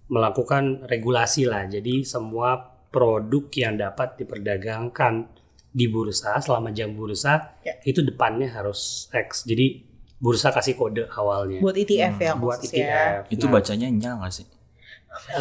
melakukan 0.09 0.85
regulasi 0.85 1.45
lah. 1.45 1.65
Jadi 1.65 2.03
semua 2.03 2.57
produk 2.89 3.45
yang 3.53 3.77
dapat 3.77 4.17
diperdagangkan 4.17 5.29
di 5.69 5.85
bursa 5.87 6.41
selama 6.41 6.73
jam 6.73 6.97
bursa 6.97 7.61
Ya. 7.61 7.77
itu 7.85 8.01
depannya 8.01 8.49
harus 8.49 9.07
X. 9.13 9.45
Jadi 9.45 9.85
bursa 10.19 10.51
kasih 10.51 10.75
kode 10.75 11.07
awalnya 11.09 11.63
Buat 11.63 11.77
ETF 11.77 12.17
ya 12.19 12.33
buat 12.35 12.59
khususnya. 12.59 13.23
ETF. 13.23 13.23
Itu 13.31 13.45
Nah, 13.47 13.53
bacanya 13.55 13.87
nya 13.87 14.11
nggak 14.19 14.33
sih? 14.33 14.47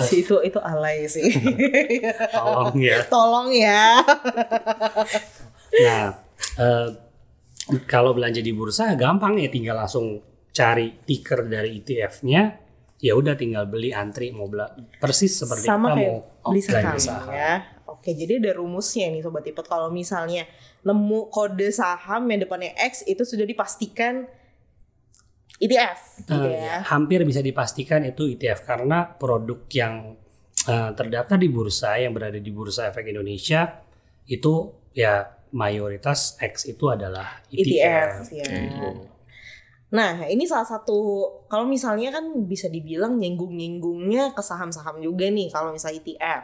Sih, 0.05 0.19
itu 0.27 0.35
itu 0.43 0.59
alay 0.59 1.07
sih. 1.07 1.25
tolong 2.35 2.75
ya. 2.77 2.99
Tolong 3.09 3.49
ya. 3.49 4.03
Nah, 5.77 6.05
eh, 6.57 6.87
kalau 7.85 8.11
belanja 8.13 8.39
di 8.39 8.51
bursa 8.51 8.95
gampang 8.95 9.39
ya 9.39 9.47
tinggal 9.47 9.75
langsung 9.77 10.19
cari 10.51 10.97
ticker 11.03 11.45
dari 11.45 11.79
ETF-nya. 11.79 12.66
Ya 12.97 13.13
udah 13.13 13.37
tinggal 13.37 13.69
beli 13.69 13.93
antri 13.93 14.33
mau 14.33 14.49
bela 14.49 14.73
persis 14.97 15.37
seperti 15.37 15.63
Sama 15.63 15.93
kita 15.93 15.95
kayak 15.95 16.09
mau 16.09 16.15
beli 16.49 16.61
belanja 16.65 16.97
saham 16.97 17.29
ya. 17.29 17.53
Oke, 17.87 18.09
jadi 18.11 18.37
ada 18.37 18.51
rumusnya 18.53 19.07
nih 19.09 19.21
sobat 19.21 19.45
ipot. 19.45 19.63
Kalau 19.63 19.89
misalnya 19.89 20.43
nemu 20.81 21.29
kode 21.29 21.69
saham 21.69 22.25
yang 22.25 22.41
depannya 22.41 22.73
X 22.75 23.05
itu 23.05 23.21
sudah 23.21 23.43
dipastikan 23.43 24.25
ETF 25.57 25.99
gitu 26.21 26.37
Eh, 26.45 26.53
ya. 26.53 26.85
hampir 26.85 27.25
bisa 27.25 27.41
dipastikan 27.41 28.05
itu 28.05 28.29
ETF 28.29 28.61
karena 28.63 29.09
produk 29.09 29.65
yang 29.71 30.13
eh, 30.63 30.89
terdaftar 30.93 31.37
di 31.37 31.49
bursa 31.49 31.97
yang 31.97 32.13
berada 32.13 32.37
di 32.37 32.51
bursa 32.51 32.89
efek 32.89 33.09
Indonesia 33.09 33.81
itu 34.25 34.53
ya 34.91 35.25
mayoritas 35.49 36.37
X 36.37 36.67
itu 36.67 36.85
adalah 36.87 37.41
ETF, 37.49 38.27
ETF. 38.27 38.35
ya. 38.35 38.45
Nah, 39.87 40.27
ini 40.27 40.43
salah 40.43 40.67
satu 40.67 40.97
kalau 41.47 41.63
misalnya 41.63 42.11
kan 42.11 42.27
bisa 42.43 42.67
dibilang 42.67 43.15
nyinggung-nyinggungnya 43.15 44.35
ke 44.35 44.43
saham-saham 44.43 44.99
juga 44.99 45.31
nih 45.31 45.47
kalau 45.47 45.71
misalnya 45.71 46.03
ETF. 46.03 46.43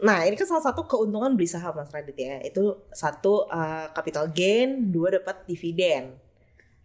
Nah, 0.00 0.24
ini 0.24 0.34
kan 0.34 0.48
salah 0.48 0.64
satu 0.64 0.88
keuntungan 0.88 1.36
beli 1.36 1.46
saham 1.46 1.76
Mas 1.76 1.92
Radit 1.92 2.16
ya. 2.16 2.40
Itu 2.40 2.88
satu 2.90 3.46
uh, 3.46 3.92
capital 3.92 4.32
gain, 4.32 4.90
dua 4.90 5.20
dapat 5.20 5.44
dividen. 5.46 6.16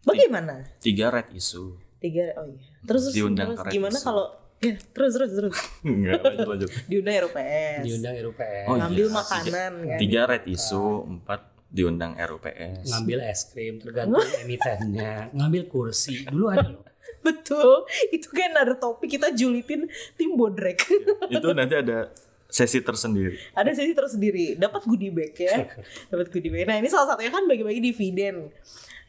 Bagaimana? 0.03 0.67
Tiga 0.77 1.09
red 1.09 1.31
issue. 1.33 1.73
Tiga 1.97 2.35
oh 2.37 2.45
iya. 2.45 2.61
Terus 2.85 3.09
terus, 3.09 3.15
Diundang 3.17 3.55
terus 3.57 3.65
ke 3.65 3.71
gimana 3.73 3.97
kalau 3.97 4.29
ya, 4.61 4.77
terus 4.93 5.17
terus 5.17 5.31
terus 5.33 5.55
Enggak, 5.87 6.21
lanjut 6.21 6.47
lanjut. 6.53 6.69
diundang 6.85 7.15
RUPS. 7.25 7.81
Diundang 7.81 8.15
RUPS, 8.19 8.65
Oh, 8.69 8.75
ngambil 8.77 9.07
iya. 9.09 9.15
makanan 9.15 9.71
kan. 9.89 9.97
Tiga 9.97 10.21
red 10.29 10.43
issue, 10.45 10.91
empat 11.07 11.41
diundang 11.75 12.15
RUPS. 12.15 12.87
ngambil 12.87 13.19
es 13.27 13.51
krim 13.51 13.83
tergantung 13.83 14.23
emitennya, 14.47 15.35
ngambil 15.35 15.67
kursi. 15.67 16.23
Dulu 16.23 16.45
ada 16.47 16.71
loh. 16.71 16.87
Betul. 17.27 17.83
Itu 18.15 18.31
kan 18.31 18.55
ada 18.55 18.79
topik 18.79 19.11
kita 19.19 19.35
julitin 19.35 19.91
tim 20.15 20.39
bodrek. 20.39 20.87
Itu 21.27 21.51
nanti 21.51 21.75
ada 21.75 22.07
sesi 22.45 22.79
tersendiri. 22.79 23.35
ada 23.51 23.67
sesi 23.75 23.91
tersendiri 23.91 24.55
dapat 24.55 24.87
goodie 24.87 25.11
bag 25.11 25.35
ya 25.35 25.67
dapat 26.13 26.31
goodie 26.31 26.47
bag 26.47 26.63
nah 26.69 26.79
ini 26.79 26.87
salah 26.87 27.11
satunya 27.11 27.33
kan 27.33 27.43
bagi-bagi 27.49 27.83
dividen 27.83 28.47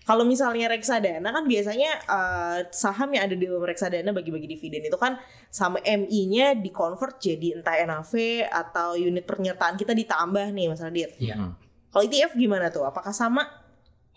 kalau 0.06 0.22
misalnya 0.22 0.70
reksadana 0.70 1.34
kan 1.34 1.44
biasanya 1.46 1.90
eh, 2.06 2.58
saham 2.70 3.10
yang 3.10 3.26
ada 3.26 3.34
di 3.34 3.42
dalam 3.46 3.62
reksadana 3.62 4.10
bagi-bagi 4.14 4.46
dividen 4.46 4.86
itu 4.86 4.94
kan 4.94 5.18
sama 5.50 5.82
MI-nya 5.82 6.54
dikonvert 6.58 7.18
jadi 7.18 7.58
entah 7.58 7.74
NAV 7.82 8.46
atau 8.46 8.94
unit 8.94 9.26
penyertaan 9.26 9.74
kita 9.74 9.90
ditambah 9.98 10.54
nih 10.54 10.70
Mas 10.70 10.78
Radit. 10.78 11.10
Iya. 11.18 11.34
Hmm. 11.34 11.65
Kalau 11.96 12.12
ETF 12.12 12.36
gimana 12.36 12.68
tuh? 12.68 12.84
Apakah 12.84 13.08
sama 13.08 13.48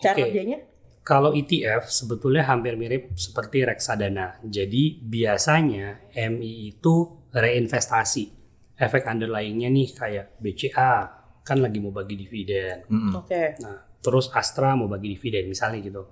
cara 0.04 0.20
Oke. 0.20 0.28
kerjanya? 0.28 0.60
Kalau 1.00 1.32
ETF 1.32 1.88
sebetulnya 1.88 2.44
hampir 2.44 2.76
mirip 2.76 3.16
seperti 3.16 3.64
reksadana. 3.64 4.36
Jadi 4.44 5.00
biasanya 5.00 6.12
MI 6.12 6.76
itu 6.76 7.24
reinvestasi. 7.32 8.36
Efek 8.76 9.08
underlyingnya 9.08 9.72
nih 9.72 9.96
kayak 9.96 10.44
BCA 10.44 10.92
kan 11.40 11.64
lagi 11.64 11.80
mau 11.80 11.96
bagi 11.96 12.20
dividen. 12.20 12.84
Mm-mm. 12.92 13.16
Oke. 13.16 13.56
Nah, 13.64 13.80
terus 14.04 14.28
Astra 14.36 14.76
mau 14.76 14.92
bagi 14.92 15.16
dividen 15.16 15.48
misalnya 15.48 15.80
gitu. 15.80 16.04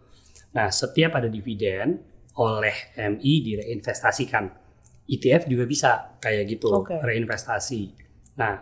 Nah, 0.55 0.71
setiap 0.71 1.19
ada 1.19 1.27
dividen 1.27 1.99
oleh 2.39 2.95
MI 2.95 3.33
direinvestasikan. 3.43 4.55
ETF 5.03 5.51
juga 5.51 5.67
bisa 5.67 6.15
kayak 6.23 6.47
gitu, 6.47 6.71
Oke. 6.71 6.95
reinvestasi. 7.03 7.91
Nah, 8.39 8.55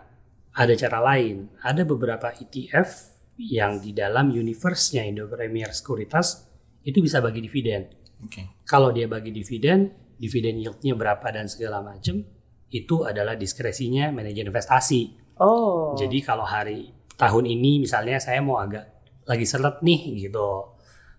ada 0.56 0.72
cara 0.72 0.98
lain. 1.04 1.52
Ada 1.60 1.84
beberapa 1.84 2.32
ETF 2.32 3.14
yang 3.36 3.78
di 3.78 3.92
dalam 3.92 4.32
universe-nya 4.32 5.04
Indo 5.04 5.28
Premier 5.28 5.68
Sekuritas 5.76 6.48
itu 6.80 7.04
bisa 7.04 7.20
bagi 7.20 7.44
dividen. 7.44 7.92
Oke. 8.24 8.64
Kalau 8.64 8.88
dia 8.90 9.04
bagi 9.04 9.28
dividen, 9.28 9.92
dividen 10.16 10.56
yield-nya 10.56 10.96
berapa 10.96 11.28
dan 11.28 11.44
segala 11.44 11.84
macam, 11.84 12.24
itu 12.72 12.96
adalah 13.04 13.36
diskresinya 13.36 14.08
manajer 14.08 14.48
investasi. 14.48 15.36
Oh. 15.36 15.92
Jadi 15.92 16.24
kalau 16.24 16.48
hari 16.48 16.88
tahun 17.20 17.44
ini 17.44 17.84
misalnya 17.84 18.16
saya 18.16 18.40
mau 18.40 18.56
agak 18.56 18.96
lagi 19.28 19.44
seret 19.44 19.84
nih 19.84 20.28
gitu 20.28 20.76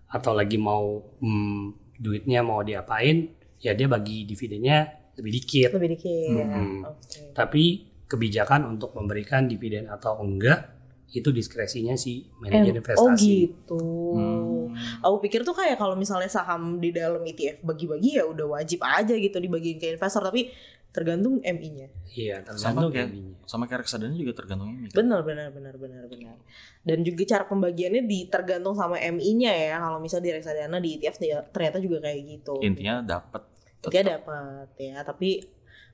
atau 0.08 0.32
lagi 0.32 0.56
mau 0.56 0.98
hmm, 1.20 1.94
duitnya 2.00 2.40
mau 2.40 2.64
diapain 2.64 3.28
ya 3.60 3.76
dia 3.76 3.86
bagi 3.90 4.24
dividennya 4.24 5.12
lebih 5.18 5.32
dikit. 5.34 5.70
lebih 5.74 5.90
dikit. 5.98 6.30
Mm-mm. 6.30 6.74
Oke. 6.86 7.20
Tapi 7.34 7.64
kebijakan 8.08 8.64
untuk 8.66 8.96
memberikan 8.96 9.44
dividen 9.44 9.86
atau 9.86 10.18
enggak 10.18 10.74
itu 11.08 11.32
diskresinya 11.32 11.96
si 11.96 12.28
manajer 12.36 12.76
Eh, 12.76 12.80
investasi. 12.80 13.00
Oh 13.00 13.16
gitu. 13.16 13.80
Hmm. 14.12 14.76
Aku 15.00 15.24
pikir 15.24 15.40
tuh 15.40 15.56
kayak 15.56 15.80
kalau 15.80 15.96
misalnya 15.96 16.28
saham 16.28 16.76
di 16.76 16.92
dalam 16.92 17.24
ETF 17.24 17.64
bagi-bagi 17.64 18.20
ya 18.20 18.28
udah 18.28 18.60
wajib 18.60 18.84
aja 18.84 19.16
gitu 19.16 19.40
dibagiin 19.40 19.80
ke 19.80 19.96
investor 19.96 20.20
tapi 20.20 20.52
tergantung 20.88 21.40
MI-nya. 21.40 21.88
Iya, 22.12 22.40
Sama 22.40 22.48
tergantung 22.48 22.92
kayak 22.92 23.08
MI-nya. 23.08 23.34
sama 23.44 23.64
kayak 23.64 23.80
reksadana 23.84 24.14
juga 24.16 24.32
tergantung 24.36 24.68
kan? 24.68 24.88
Benar 24.92 25.20
benar 25.24 25.48
benar 25.48 25.74
benar 25.76 26.04
benar. 26.08 26.36
Dan 26.84 26.98
juga 27.00 27.22
cara 27.24 27.44
pembagiannya 27.44 28.02
di 28.04 28.18
tergantung 28.28 28.76
sama 28.76 29.00
MI-nya 29.00 29.52
ya. 29.52 29.76
Kalau 29.80 30.00
misalnya 30.00 30.24
di 30.28 30.32
reksadana 30.36 30.76
di 30.76 30.90
ETF 31.00 31.16
ternyata 31.52 31.78
juga 31.80 32.04
kayak 32.04 32.20
gitu. 32.20 32.60
Intinya 32.60 33.00
dapat 33.00 33.48
Intinya 33.78 34.18
dapat 34.20 34.68
ya, 34.76 35.00
tapi 35.06 35.40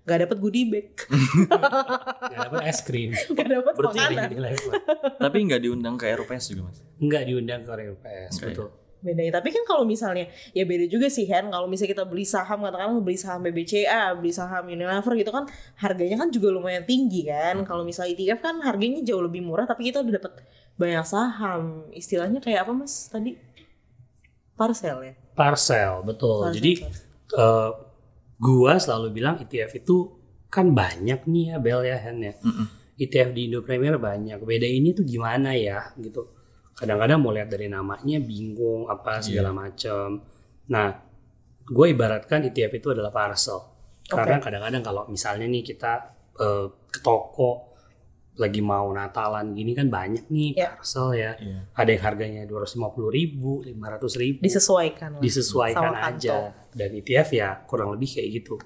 nggak 0.04 0.18
dapat 0.22 0.36
goodie 0.36 0.68
bag, 0.68 0.88
Nggak 2.28 2.40
dapat 2.44 2.60
es 2.64 2.80
krim. 2.80 3.10
nggak 3.10 3.48
dapat 3.50 3.72
Berarti 3.72 3.98
makanan. 3.98 4.28
Tapi 5.16 5.38
nggak 5.42 5.60
diundang 5.60 5.96
ke 5.96 6.06
RUPS 6.10 6.44
juga 6.50 6.62
mas. 6.68 6.78
Nggak 6.96 7.22
diundang 7.24 7.60
ke 7.60 7.72
RUPS, 7.72 8.32
Nggak 8.36 8.44
ya? 8.44 8.52
betul. 8.52 8.68
bedanya 9.00 9.36
tapi 9.36 9.52
kan 9.52 9.64
kalau 9.64 9.84
misalnya 9.84 10.24
ya 10.52 10.64
beda 10.64 10.88
juga 10.88 11.08
sih 11.08 11.24
Hen 11.24 11.48
kalau 11.48 11.68
misalnya 11.68 11.92
kita 11.92 12.04
beli 12.04 12.24
saham 12.24 12.64
katakanlah 12.64 13.00
beli 13.00 13.20
saham 13.20 13.44
BBCA 13.44 14.16
beli 14.16 14.32
saham 14.32 14.64
Unilever 14.64 15.12
gitu 15.14 15.28
kan 15.28 15.44
harganya 15.76 16.16
kan 16.16 16.32
juga 16.32 16.48
lumayan 16.48 16.88
tinggi 16.88 17.28
kan 17.28 17.68
kalau 17.68 17.84
misalnya 17.84 18.16
ETF 18.16 18.40
kan 18.40 18.64
harganya 18.64 19.04
jauh 19.04 19.20
lebih 19.20 19.44
murah 19.44 19.68
tapi 19.68 19.92
kita 19.92 20.00
udah 20.00 20.16
dapat 20.16 20.40
banyak 20.80 21.04
saham 21.04 21.84
istilahnya 21.92 22.40
kayak 22.40 22.64
apa 22.64 22.72
mas 22.72 23.12
tadi 23.12 23.36
parcel 24.56 24.96
ya 25.02 25.14
Parcel, 25.34 26.00
betul. 26.00 26.40
Parcel, 26.40 26.56
Jadi 26.56 26.72
parcel. 26.80 27.04
eh, 27.36 27.70
gua 28.38 28.78
selalu 28.78 29.14
bilang 29.14 29.38
ETF 29.40 29.70
itu 29.78 29.96
kan 30.50 30.70
banyak 30.70 31.26
nih 31.26 31.44
ya 31.54 31.56
Bel 31.58 31.82
ya 31.82 31.98
Hen 31.98 32.18
ya. 32.22 32.34
Mm-mm. 32.38 32.66
ETF 32.94 33.34
di 33.34 33.50
Indo 33.50 33.58
Premier 33.66 33.98
banyak. 33.98 34.38
Beda 34.46 34.70
ini 34.70 34.94
tuh 34.94 35.02
gimana 35.02 35.50
ya 35.58 35.90
gitu. 35.98 36.30
Kadang-kadang 36.78 37.18
mau 37.18 37.34
lihat 37.34 37.50
dari 37.50 37.66
namanya 37.66 38.22
bingung 38.22 38.86
apa 38.86 39.18
segala 39.18 39.50
macam. 39.50 40.22
Nah, 40.70 40.86
gue 41.66 41.86
ibaratkan 41.90 42.46
ETF 42.46 42.72
itu 42.78 42.88
adalah 42.94 43.10
parcel. 43.10 43.58
Karena 44.06 44.38
kadang-kadang 44.38 44.82
kalau 44.86 45.02
misalnya 45.10 45.50
nih 45.50 45.62
kita 45.66 45.92
eh, 46.38 46.66
ke 46.70 46.98
toko 47.02 47.73
lagi 48.34 48.58
mau 48.58 48.90
Natalan 48.90 49.54
gini 49.54 49.72
kan 49.72 49.86
banyak 49.86 50.26
nih 50.26 50.50
Ya. 50.54 50.74
parcel 50.74 51.14
ya. 51.14 51.30
Iya. 51.36 51.58
Ada 51.70 51.90
yang 51.90 52.02
harganya 52.02 52.42
250 52.44 53.06
ribu, 53.08 53.62
500 53.62 54.14
ribu. 54.16 54.38
disesuaikan 54.40 55.08
lah. 55.14 55.20
disesuaikan 55.20 55.94
Sama 55.94 56.02
aja. 56.04 56.50
Dan 56.70 56.90
ETF 56.92 57.28
ya 57.30 57.62
kurang 57.64 57.94
lebih 57.94 58.10
kayak 58.10 58.28
gitu. 58.34 58.58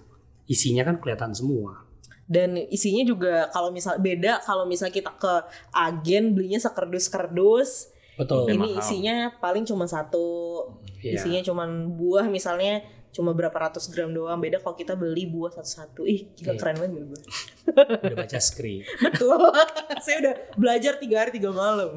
Isinya 0.45 0.83
kan 0.83 0.97
kelihatan 0.97 1.33
semua. 1.33 1.85
dan 2.25 2.61
isinya 2.69 3.01
juga 3.03 3.49
kalau 3.49 3.73
misal 3.73 3.97
beda 3.97 4.45
kalau 4.45 4.65
misal 4.65 4.93
kita 4.93 5.17
ke 5.17 5.35
agen 5.71 6.37
belinya 6.37 6.61
sekerdus-kerdus 6.61 7.89
Betul. 8.17 8.53
ini 8.53 8.69
mahal. 8.69 8.79
isinya 8.79 9.17
paling 9.35 9.65
cuma 9.65 9.89
satu 9.89 10.61
Iya. 11.01 11.17
isinya 11.17 11.41
cuma 11.41 11.65
buah 11.89 12.27
misalnya 12.27 12.85
cuma 13.09 13.33
berapa 13.33 13.55
ratus 13.55 13.89
gram 13.89 14.11
doang. 14.11 14.39
Beda 14.39 14.59
kalau 14.59 14.75
kita 14.75 14.93
beli 14.95 15.27
buah 15.27 15.51
satu-satu. 15.51 16.05
Ih 16.05 16.29
gila 16.35 16.55
Iya. 16.55 16.61
keren 16.61 16.77
banget 16.77 16.93
gue 17.05 17.21
Udah 18.09 18.17
baca 18.17 18.39
skrip. 18.39 18.85
Betul. 19.05 19.37
saya 20.05 20.17
udah 20.25 20.35
belajar 20.57 20.97
tiga 20.97 21.17
hari 21.21 21.31
tiga 21.33 21.51
malam 21.51 21.97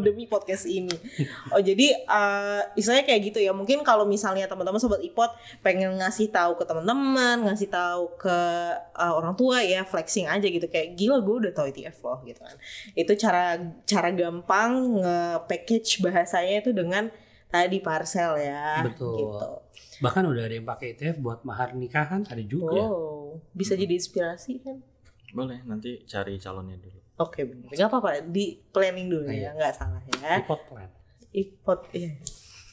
demi 0.00 0.24
podcast 0.24 0.64
ini. 0.64 0.92
Oh 1.50 1.60
jadi 1.60 1.92
eh 2.00 2.60
istilahnya 2.74 3.04
kayak 3.04 3.20
gitu 3.28 3.38
ya. 3.40 3.52
Mungkin 3.52 3.82
kalau 3.82 4.04
misalnya 4.04 4.48
teman-teman 4.48 4.80
sobat 4.80 5.00
ipot 5.00 5.28
pengen 5.60 5.98
ngasih 6.00 6.32
tahu 6.32 6.56
ke 6.56 6.64
teman-teman 6.64 7.44
ngasih 7.44 7.68
tahu 7.68 8.12
ke 8.16 8.38
eh, 8.76 9.12
orang 9.12 9.34
tua 9.34 9.60
ya 9.60 9.84
flexing 9.84 10.28
aja 10.28 10.44
gitu. 10.44 10.64
Kayak 10.66 10.96
gila 10.96 11.20
gue 11.20 11.36
udah 11.48 11.52
tahu 11.52 11.66
ETF 11.68 11.98
loh 12.02 12.18
gitu 12.24 12.40
kan. 12.40 12.56
Itu 12.94 13.12
cara 13.16 13.44
cara 13.84 14.08
gampang 14.12 14.72
nge-package 15.02 16.00
bahasanya 16.00 16.62
itu 16.62 16.70
dengan 16.72 17.12
tadi 17.52 17.78
parcel 17.78 18.40
ya 18.40 18.80
Betul. 18.82 19.14
gitu 19.20 19.50
Bahkan 20.02 20.24
udah 20.26 20.42
ada 20.42 20.54
yang 20.56 20.66
pakai 20.66 20.98
ETF 20.98 21.22
buat 21.22 21.40
mahar 21.46 21.76
nikahan 21.78 22.26
ada 22.26 22.42
juga. 22.42 22.74
oh 22.80 23.38
bisa 23.52 23.76
jadi 23.76 23.92
inspirasi 23.92 24.58
kan 24.58 24.80
Boleh 25.30 25.62
nanti 25.64 26.02
cari 26.04 26.36
calonnya 26.36 26.76
dulu. 26.76 26.98
Oke 27.16 27.48
benar. 27.48 27.72
Gak 27.72 27.88
apa-apa 27.88 28.20
di 28.28 28.60
planning 28.68 29.08
dulu 29.08 29.32
ya, 29.32 29.56
nggak 29.56 29.72
salah 29.72 30.02
ya. 30.20 30.40
Di 30.40 30.44
pot 30.44 30.60
plan. 30.68 30.90
Ipot 31.32 31.80
iya. 31.96 32.12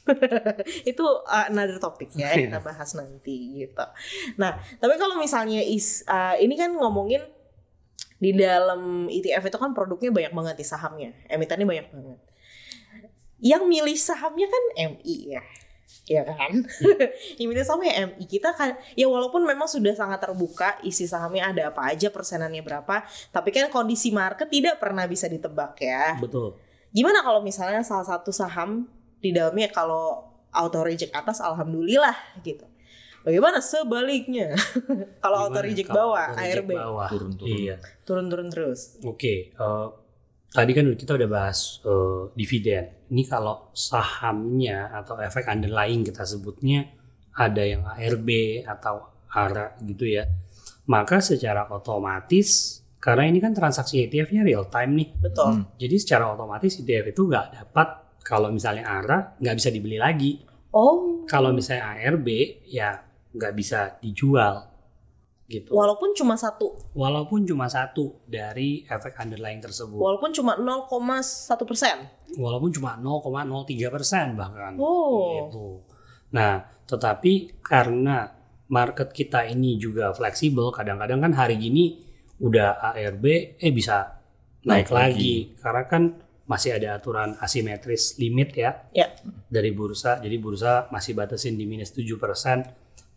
itu 0.90 1.04
uh, 1.04 1.46
another 1.48 1.80
topic 1.80 2.12
ya 2.12 2.32
Iya. 2.34 2.36
kita 2.52 2.58
bahas 2.60 2.92
nanti 2.92 3.64
gitu. 3.64 3.84
Nah 4.36 4.60
tapi 4.76 4.94
kalau 5.00 5.16
misalnya 5.16 5.64
is 5.64 6.04
uh, 6.04 6.36
ini 6.36 6.52
kan 6.58 6.72
ngomongin 6.76 7.24
di 8.20 8.36
dalam 8.36 9.08
ETF 9.08 9.48
itu 9.48 9.56
kan 9.56 9.72
produknya 9.72 10.12
banyak 10.12 10.32
banget 10.36 10.56
di 10.60 10.66
sahamnya, 10.68 11.16
emitennya 11.32 11.64
banyak 11.64 11.86
banget. 11.88 12.20
Yang 13.40 13.62
milih 13.66 13.96
sahamnya 13.96 14.46
kan 14.48 14.64
MI 14.96 15.16
ya, 15.36 15.42
ya 16.06 16.22
kan? 16.28 16.52
yang 17.40 17.48
milih 17.48 17.64
sahamnya 17.64 18.12
MI 18.12 18.24
kita 18.28 18.52
kan, 18.52 18.76
ya 18.94 19.08
walaupun 19.08 19.42
memang 19.48 19.66
sudah 19.66 19.96
sangat 19.96 20.20
terbuka 20.28 20.76
isi 20.84 21.08
sahamnya 21.08 21.50
ada 21.50 21.62
apa 21.72 21.88
aja, 21.88 22.12
persenannya 22.12 22.60
berapa, 22.60 23.04
tapi 23.32 23.48
kan 23.50 23.72
kondisi 23.72 24.12
market 24.12 24.52
tidak 24.52 24.76
pernah 24.76 25.08
bisa 25.08 25.26
ditebak 25.26 25.80
ya. 25.80 26.20
Betul. 26.20 26.56
Gimana 26.92 27.24
kalau 27.24 27.40
misalnya 27.40 27.80
salah 27.80 28.04
satu 28.04 28.28
saham 28.34 28.90
di 29.22 29.30
dalamnya 29.30 29.70
kalau 29.70 30.30
auto 30.50 30.82
reject 30.82 31.14
atas 31.14 31.38
alhamdulillah 31.38 32.16
gitu. 32.42 32.66
Bagaimana 33.20 33.60
sebaliknya? 33.60 34.56
kalau 35.22 35.48
auto 35.48 35.60
reject 35.60 35.92
bawah, 35.92 36.32
ARB 36.32 36.72
bawah? 36.72 37.08
Turun-turun. 37.12 37.52
Iya. 37.52 37.76
turun-turun 38.08 38.48
terus. 38.48 38.96
Oke, 39.04 39.52
eh, 39.52 39.86
tadi 40.50 40.74
kan 40.74 40.86
kita 40.98 41.14
udah 41.14 41.28
bahas 41.30 41.78
eh, 41.86 42.22
dividen. 42.34 42.84
Ini 43.10 43.22
kalau 43.26 43.70
sahamnya 43.74 44.90
atau 44.94 45.18
efek 45.18 45.46
underlying 45.46 46.02
kita 46.02 46.26
sebutnya 46.26 46.86
ada 47.38 47.62
yang 47.62 47.86
ARB 47.86 48.28
atau 48.66 49.26
ARA 49.30 49.78
gitu 49.86 50.06
ya. 50.06 50.26
Maka 50.90 51.22
secara 51.22 51.70
otomatis 51.70 52.82
karena 53.00 53.30
ini 53.30 53.38
kan 53.38 53.54
transaksi 53.54 54.04
ETF-nya 54.04 54.42
real 54.42 54.66
time 54.66 54.92
nih. 54.98 55.08
Betul. 55.16 55.50
Hmm. 55.50 55.64
Jadi 55.78 55.96
secara 55.96 56.34
otomatis 56.34 56.76
ETF 56.82 57.14
itu 57.14 57.22
nggak 57.30 57.46
dapat 57.56 57.88
kalau 58.26 58.50
misalnya 58.52 58.84
ARA 58.86 59.38
nggak 59.38 59.56
bisa 59.56 59.70
dibeli 59.70 59.96
lagi. 59.96 60.42
Oh. 60.74 61.24
Kalau 61.26 61.54
misalnya 61.54 61.94
ARB 61.94 62.26
ya 62.66 62.98
nggak 63.30 63.54
bisa 63.54 63.98
dijual 64.02 64.69
gitu. 65.50 65.74
Walaupun 65.74 66.14
cuma 66.14 66.34
satu, 66.34 66.78
Walaupun 66.94 67.42
cuma 67.42 67.66
satu 67.66 68.22
dari 68.24 68.86
efek 68.86 69.18
underlying 69.18 69.58
tersebut. 69.58 69.98
walaupun 69.98 70.30
cuma 70.30 70.54
0,1 70.54 70.86
persen. 71.66 72.06
walaupun 72.32 72.70
cuma 72.70 72.94
0,03 72.94 73.66
persen 73.90 74.38
bahkan. 74.38 74.78
Oh. 74.78 75.50
Gitu. 75.50 75.66
Nah, 76.30 76.62
tetapi 76.86 77.58
karena 77.60 78.30
market 78.70 79.10
kita 79.10 79.44
ini 79.44 79.74
juga 79.74 80.14
fleksibel, 80.14 80.70
kadang-kadang 80.70 81.18
kan 81.20 81.34
hari 81.34 81.58
gini 81.58 81.98
udah 82.38 82.94
ARB, 82.94 83.24
eh 83.58 83.72
bisa 83.74 84.22
naik, 84.62 84.86
Naik 84.86 84.90
lagi. 84.90 85.34
karena 85.58 85.82
kan 85.84 86.02
masih 86.46 86.74
ada 86.74 86.94
aturan 86.94 87.34
asimetris 87.38 88.14
limit 88.16 88.54
ya 88.54 88.86
Ya. 88.90 89.10
dari 89.46 89.70
bursa. 89.70 90.18
Jadi 90.18 90.36
bursa 90.36 90.86
masih 90.88 91.14
batasin 91.14 91.54
di 91.54 91.62
minus 91.62 91.90
7 91.90 92.14
persen, 92.16 92.62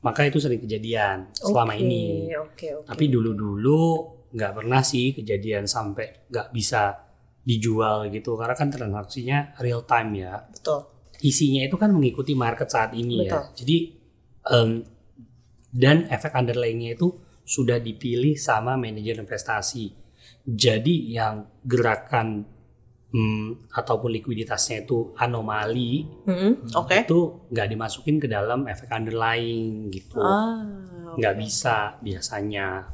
maka 0.04 0.28
itu 0.28 0.38
sering 0.38 0.60
kejadian 0.60 1.32
selama 1.32 1.74
ini. 1.80 2.28
Oke, 2.36 2.76
oke. 2.76 2.88
Tapi 2.92 3.08
dulu-dulu 3.08 3.82
nggak 4.36 4.52
pernah 4.60 4.84
sih 4.84 5.16
kejadian 5.16 5.64
sampai 5.64 6.28
nggak 6.28 6.52
bisa 6.52 7.00
dijual 7.44 8.08
gitu 8.12 8.36
karena 8.36 8.56
kan 8.56 8.68
transaksinya 8.72 9.56
real 9.64 9.88
time 9.88 10.12
ya. 10.20 10.44
betul. 10.52 10.92
Isinya 11.24 11.64
itu 11.64 11.80
kan 11.80 11.96
mengikuti 11.96 12.36
market 12.36 12.68
saat 12.68 12.92
ini 12.92 13.24
ya. 13.24 13.32
Betul. 13.32 13.44
Jadi 13.64 13.78
em, 14.52 14.70
dan 15.72 15.98
efek 16.12 16.36
underlyingnya 16.36 17.00
itu 17.00 17.08
sudah 17.44 17.80
dipilih 17.80 18.36
sama 18.36 18.76
manajer 18.76 19.24
investasi. 19.24 19.96
Jadi 20.44 21.16
yang 21.16 21.48
gerakan 21.64 22.44
hmm, 23.14 23.70
ataupun 23.72 24.10
likuiditasnya 24.12 24.84
itu 24.84 25.14
anomali 25.16 26.04
Hmm, 26.26 26.66
Oke. 26.74 27.06
itu 27.06 27.20
nggak 27.48 27.68
dimasukin 27.70 28.18
ke 28.18 28.26
dalam 28.26 28.66
efek 28.66 28.90
underlying 28.90 29.88
gitu. 29.88 30.18
Ah, 30.18 30.66
Nggak 31.14 31.34
oke. 31.38 31.42
bisa 31.46 31.76
biasanya. 32.02 32.90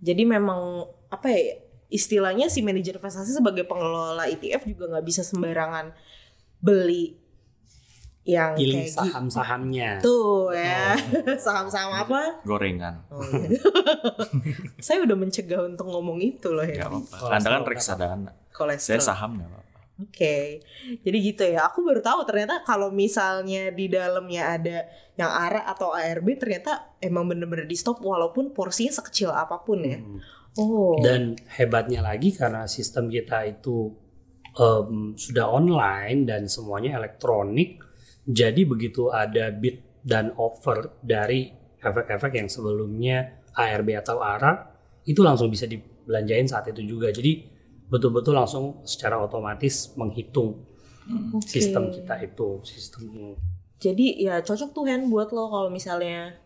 Jadi 0.00 0.22
memang 0.24 0.84
apa 1.12 1.28
ya 1.28 1.60
istilahnya 1.86 2.48
si 2.48 2.64
manajer 2.64 2.96
investasi 2.96 3.30
sebagai 3.30 3.62
pengelola 3.62 4.26
ETF 4.26 4.64
juga 4.64 4.88
nggak 4.90 5.04
bisa 5.04 5.20
sembarangan 5.22 5.92
beli 6.58 7.20
yang 8.24 8.56
pilih 8.56 8.80
kayak 8.80 8.88
gitu. 8.88 8.96
saham-sahamnya. 9.04 9.90
Tuh 10.00 10.48
ya, 10.56 10.96
saham-saham 11.44 11.92
apa? 11.92 12.40
Gorengan. 12.48 13.04
Oh, 13.12 13.20
iya. 13.20 13.60
Saya 14.84 15.04
udah 15.04 15.12
mencegah 15.12 15.60
untuk 15.68 15.84
ngomong 15.84 16.24
itu 16.24 16.48
loh 16.48 16.64
ya. 16.64 16.88
Gak 16.88 16.88
apa-apa. 16.88 17.16
Anda 17.36 17.48
kan 17.52 17.60
nggak 18.24 18.36
reksadana. 18.54 18.78
Saya 18.78 18.98
Kolesterol. 19.02 19.02
saham 19.02 19.30
gak 19.42 19.50
apa-apa. 19.50 19.78
Oke, 19.94 20.58
jadi 21.06 21.18
gitu 21.22 21.42
ya. 21.46 21.70
Aku 21.70 21.86
baru 21.86 22.02
tahu 22.02 22.26
ternyata 22.26 22.66
kalau 22.66 22.90
misalnya 22.90 23.70
di 23.70 23.86
dalamnya 23.86 24.58
ada 24.58 24.90
yang 25.14 25.30
ARA 25.30 25.70
atau 25.70 25.94
ARB, 25.94 26.34
ternyata 26.34 26.98
emang 26.98 27.30
bener-bener 27.30 27.62
di 27.70 27.78
stop 27.78 28.02
walaupun 28.02 28.50
porsinya 28.50 28.90
sekecil 28.90 29.30
apa 29.30 29.62
pun 29.62 29.86
ya. 29.86 30.02
Hmm. 30.02 30.18
Oh, 30.58 30.98
Dan 30.98 31.38
hebatnya 31.58 32.02
lagi 32.02 32.34
karena 32.34 32.66
sistem 32.66 33.10
kita 33.10 33.42
itu 33.46 33.90
em, 34.54 35.14
sudah 35.14 35.50
online 35.50 36.26
dan 36.26 36.50
semuanya 36.50 36.98
elektronik. 36.98 37.78
Jadi 38.26 38.66
begitu 38.66 39.14
ada 39.14 39.54
bid 39.54 40.02
dan 40.02 40.34
offer 40.34 40.90
dari 41.06 41.54
efek-efek 41.78 42.34
yang 42.34 42.50
sebelumnya 42.50 43.46
ARB 43.54 43.94
atau 43.94 44.18
ARA 44.18 44.74
itu 45.06 45.22
langsung 45.22 45.54
bisa 45.54 45.70
dibelanjain 45.70 46.50
saat 46.50 46.66
itu 46.74 46.82
juga. 46.82 47.14
Jadi 47.14 47.53
betul-betul 47.88 48.34
langsung 48.34 48.80
secara 48.82 49.20
otomatis 49.20 49.92
menghitung 49.94 50.64
Oke. 51.34 51.44
sistem 51.44 51.92
kita 51.92 52.16
itu 52.20 52.64
sistem 52.64 53.36
Jadi 53.76 54.24
ya 54.24 54.40
cocok 54.40 54.72
tuh 54.72 54.84
Hen 54.88 55.12
buat 55.12 55.28
lo 55.30 55.52
kalau 55.52 55.68
misalnya 55.68 56.40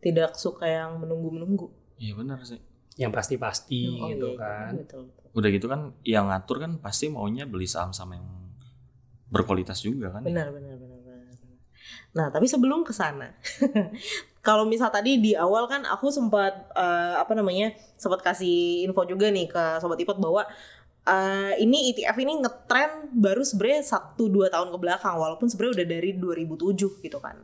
tidak 0.00 0.32
suka 0.34 0.64
yang 0.64 0.96
menunggu-menunggu. 0.96 1.68
Iya 1.98 2.14
benar 2.16 2.40
sih. 2.42 2.60
yang 2.96 3.14
pasti-pasti 3.14 3.94
Oh, 3.94 4.10
gitu 4.10 4.34
iya, 4.34 4.40
kan. 4.40 4.72
Betul, 4.74 5.06
betul. 5.06 5.26
Udah 5.30 5.48
gitu 5.52 5.66
kan 5.68 5.80
yang 6.02 6.26
ngatur 6.26 6.58
kan 6.58 6.72
pasti 6.82 7.06
maunya 7.06 7.46
beli 7.46 7.62
saham-saham 7.62 8.10
yang 8.16 8.26
berkualitas 9.28 9.78
juga 9.78 10.10
kan. 10.10 10.24
Benar, 10.24 10.50
benar, 10.50 10.74
benar, 10.74 10.98
benar. 10.98 11.22
benar. 11.30 11.58
Nah, 12.10 12.26
tapi 12.32 12.50
sebelum 12.50 12.82
ke 12.82 12.90
sana, 12.90 13.36
kalau 14.46 14.64
misal 14.64 14.88
tadi 14.88 15.20
di 15.20 15.36
awal 15.36 15.68
kan 15.68 15.84
aku 15.84 16.08
sempat 16.08 16.72
eh, 16.72 17.14
apa 17.20 17.32
namanya 17.36 17.70
sempat 17.94 18.18
kasih 18.18 18.82
info 18.82 19.04
juga 19.04 19.28
nih 19.28 19.46
ke 19.46 19.78
sobat 19.78 20.00
ipot 20.00 20.16
bahwa 20.18 20.42
eh, 21.08 21.52
ini 21.64 21.96
ETF 21.96 22.16
ini 22.20 22.32
ngetren 22.44 23.08
baru 23.16 23.40
sebenarnya 23.40 23.82
satu 23.88 24.28
dua 24.28 24.52
tahun 24.52 24.68
ke 24.68 24.78
belakang 24.78 25.16
walaupun 25.16 25.48
sebenarnya 25.48 25.82
udah 25.82 25.86
dari 25.88 26.10
2007 26.14 27.00
gitu 27.02 27.18
kan. 27.18 27.40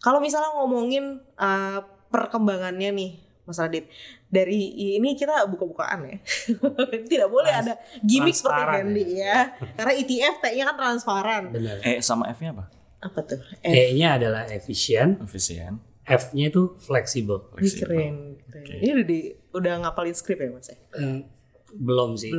Kalau 0.00 0.18
misalnya 0.24 0.56
ngomongin 0.56 1.20
eh, 1.20 1.80
perkembangannya 2.08 2.90
nih 2.96 3.12
Mas 3.46 3.62
Radit 3.62 3.86
dari 4.26 4.74
ini 4.98 5.14
kita 5.14 5.46
buka-bukaan 5.46 6.02
ya 6.02 6.16
tidak 7.10 7.30
boleh 7.30 7.46
Trans- 7.54 7.70
ada 7.70 7.74
gimmick 8.02 8.34
seperti 8.34 8.58
transparan 8.58 8.82
Hendy 8.90 9.04
ya 9.22 9.38
karena 9.78 9.92
ETF 9.94 10.34
T-nya 10.42 10.64
kan 10.66 10.76
transparan 10.76 11.42
Benar. 11.54 11.76
Eh 11.86 12.02
sama 12.02 12.26
F-nya 12.34 12.50
apa? 12.58 12.64
apa 13.06 13.20
tuh 13.22 13.38
E-nya 13.62 14.18
adalah 14.18 14.50
efisien, 14.50 15.22
Efisien. 15.22 15.78
F-nya 16.06 16.50
itu 16.50 16.74
fleksibel. 16.78 17.50
Keren, 17.54 18.38
keren. 18.46 18.78
Ini 18.82 18.90
udah 18.94 19.06
di 19.06 19.18
udah 19.54 19.72
ngapalin 19.82 20.14
skrip 20.14 20.38
ya 20.38 20.50
mas? 20.50 20.70
ya? 20.70 20.78
Belum 21.74 22.14
sih. 22.14 22.30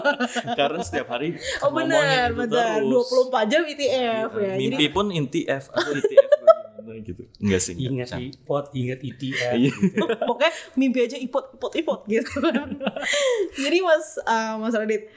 Karena 0.58 0.82
setiap 0.84 1.08
hari 1.14 1.38
Oh 1.64 1.72
benar, 1.72 2.32
itu 2.32 2.38
benar. 2.44 2.82
terus. 2.82 3.08
24 3.32 3.52
jam 3.52 3.62
ETF 3.64 4.30
ya. 4.36 4.54
Mimpi 4.60 4.84
Jadi 4.84 4.86
pun 4.92 5.06
inti 5.14 5.40
F 5.48 5.72
atau 5.72 5.92
ITF 6.00 6.46
gimana 6.86 7.00
gitu. 7.02 7.22
Enggak 7.42 7.60
sih. 7.60 7.74
enggak. 7.74 7.90
ingat 7.90 8.10
ipot, 8.22 8.64
ingat 8.72 8.98
ETF. 9.02 9.52
Iya. 9.58 9.72
pokoknya 10.22 10.52
mimpi 10.78 10.98
aja 11.02 11.16
ipot, 11.18 11.44
ipot, 11.58 11.72
ipot 11.74 12.00
gitu 12.06 12.38
kan. 12.38 12.68
Jadi 13.62 13.78
mas, 13.82 14.06
uh, 14.22 14.54
mas 14.62 14.74
Radit, 14.78 15.10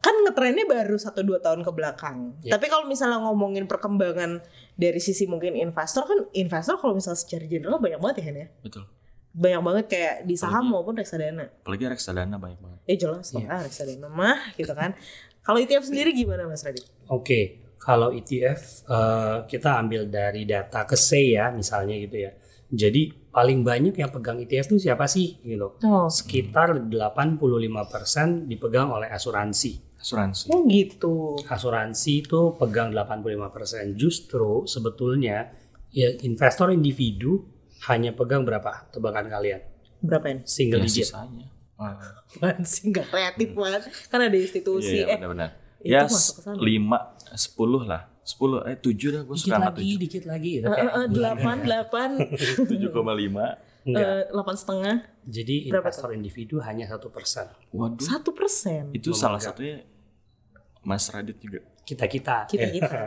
kan 0.00 0.14
ngetrennya 0.24 0.64
baru 0.68 0.96
1-2 0.96 1.40
tahun 1.40 1.60
ke 1.64 1.70
belakang. 1.72 2.36
Ya. 2.44 2.56
Tapi 2.56 2.66
kalau 2.68 2.84
misalnya 2.84 3.20
ngomongin 3.24 3.64
perkembangan 3.64 4.44
dari 4.76 5.00
sisi 5.00 5.24
mungkin 5.24 5.56
investor 5.56 6.04
kan 6.04 6.28
investor 6.36 6.76
kalau 6.76 6.96
misalnya 6.96 7.20
secara 7.20 7.44
general 7.48 7.80
banyak 7.80 8.00
banget 8.00 8.16
ya 8.20 8.24
Hen 8.28 8.36
ya. 8.36 8.48
Betul. 8.60 8.84
Banyak 9.30 9.62
banget 9.62 9.84
kayak 9.86 10.14
di 10.24 10.34
saham 10.34 10.66
Apalagi- 10.66 10.72
maupun 10.72 10.94
reksadana. 10.98 11.44
Apalagi 11.62 11.84
reksadana 11.86 12.36
banyak 12.36 12.58
banget. 12.58 12.78
Eh 12.84 12.96
jelas 12.96 13.30
Iya. 13.30 13.46
lah 13.46 13.60
reksadana 13.62 14.08
mah 14.08 14.38
gitu 14.54 14.72
kan. 14.72 14.90
Kalau 15.40 15.56
ETF 15.56 15.86
sendiri 15.86 16.10
gimana 16.10 16.44
mas 16.44 16.60
Radit? 16.60 16.84
Oke, 17.06 17.40
kalau 17.76 18.10
ETF 18.10 18.60
eh, 18.84 19.36
kita 19.46 19.78
ambil 19.78 20.06
dari 20.06 20.44
data 20.44 20.82
ke 20.82 20.94
C 20.94 21.32
ya, 21.32 21.48
misalnya 21.50 21.94
gitu 21.96 22.16
ya. 22.18 22.34
Jadi 22.70 23.30
paling 23.30 23.62
banyak 23.62 23.94
yang 23.94 24.10
pegang 24.10 24.38
ETF 24.38 24.66
itu 24.68 24.86
siapa 24.86 25.06
sih 25.06 25.38
gitu. 25.40 25.74
Oh, 25.80 26.06
Sekitar 26.06 26.74
85% 26.74 28.46
dipegang 28.46 28.90
oleh 28.90 29.08
asuransi. 29.08 29.90
Asuransi. 29.96 30.48
oh 30.48 30.64
gitu. 30.64 31.36
Asuransi 31.44 32.24
itu 32.24 32.40
pegang 32.56 32.88
85%. 32.90 33.92
Justru 33.94 34.64
sebetulnya 34.64 35.52
ya 35.90 36.08
investor 36.22 36.70
individu 36.70 37.44
hanya 37.86 38.10
pegang 38.10 38.42
berapa? 38.42 38.88
Tebakan 38.90 39.26
kalian? 39.26 39.60
Berapa 39.98 40.26
ini? 40.28 40.42
Single 40.44 40.80
Ya, 40.80 40.86
digit. 40.86 41.06
sisanya. 41.06 41.48
Ah. 41.74 41.96
Apaan 42.28 42.60
sih 42.62 42.88
nggak 42.88 43.08
kreatif 43.08 43.48
banget 43.52 43.82
kan 44.06 44.20
ada 44.20 44.36
institusi 44.36 45.00
Iya, 45.00 45.06
eh 45.06 45.16
benar-benar. 45.16 45.50
itu 45.78 45.88
Ya. 45.88 46.04
5 46.04 46.60
10 47.32 47.88
lah. 47.88 48.02
10 48.20 48.60
eh 48.62 48.76
7 48.76 49.08
dah 49.10 49.22
gue 49.22 49.32
suka 49.34 49.56
sama 49.56 49.72
lagi, 49.72 49.96
7. 49.96 49.96
dikit 49.98 50.24
lagi. 50.24 50.50
Itu 50.60 50.68
eh, 50.68 50.76
eh, 50.76 51.06
delapan 51.08 51.56
delapan 51.58 52.08
7,5. 52.68 52.92
Enggak. 53.80 54.04
eh, 54.04 54.22
delapan 54.28 54.54
setengah 54.54 54.96
Jadi 55.24 55.56
berapa 55.66 55.88
investor 55.88 56.12
individu 56.12 56.60
hanya 56.60 56.84
satu 56.86 57.08
persen. 57.08 57.48
Waduh. 57.70 57.96
satu 57.98 58.30
persen 58.30 58.92
Itu 58.92 59.10
Memegang. 59.10 59.16
salah 59.16 59.40
satunya 59.40 59.80
Mas 60.82 61.08
Radit 61.08 61.40
juga. 61.40 61.64
Kita 61.80 62.04
kita. 62.04 62.44
Kita 62.50 62.66
kita 62.68 62.98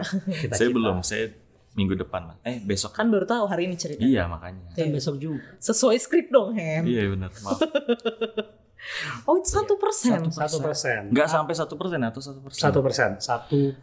kita 0.41 0.53
saya 0.55 0.69
belum, 0.69 1.01
saya 1.01 1.29
minggu 1.73 1.97
depan 1.97 2.21
lah. 2.29 2.37
Eh, 2.45 2.61
besok. 2.61 2.93
kan 2.93 3.09
baru 3.09 3.25
tahu 3.25 3.49
hari 3.49 3.65
ini 3.65 3.75
cerita 3.77 4.01
Iya, 4.05 4.29
makanya. 4.29 4.73
Kan 4.77 4.93
besok 4.93 5.17
juga. 5.17 5.57
sesuai 5.57 5.97
skrip 5.97 6.29
dong 6.29 6.53
Hen 6.53 6.85
Iya, 6.85 7.09
benar. 7.13 7.33
Maaf. 7.41 7.59
oh 9.27 9.39
itu 9.39 9.47
satu 9.47 9.79
persen 9.79 10.27
Satu 10.27 10.59
persen. 10.59 11.09
Enggak 11.09 11.31
sampai 11.31 11.53
1% 11.55 11.63
atau 11.63 12.21
1%. 12.21 12.51
Satu 12.51 12.79
persen. 12.83 13.09
1,07 13.17 13.79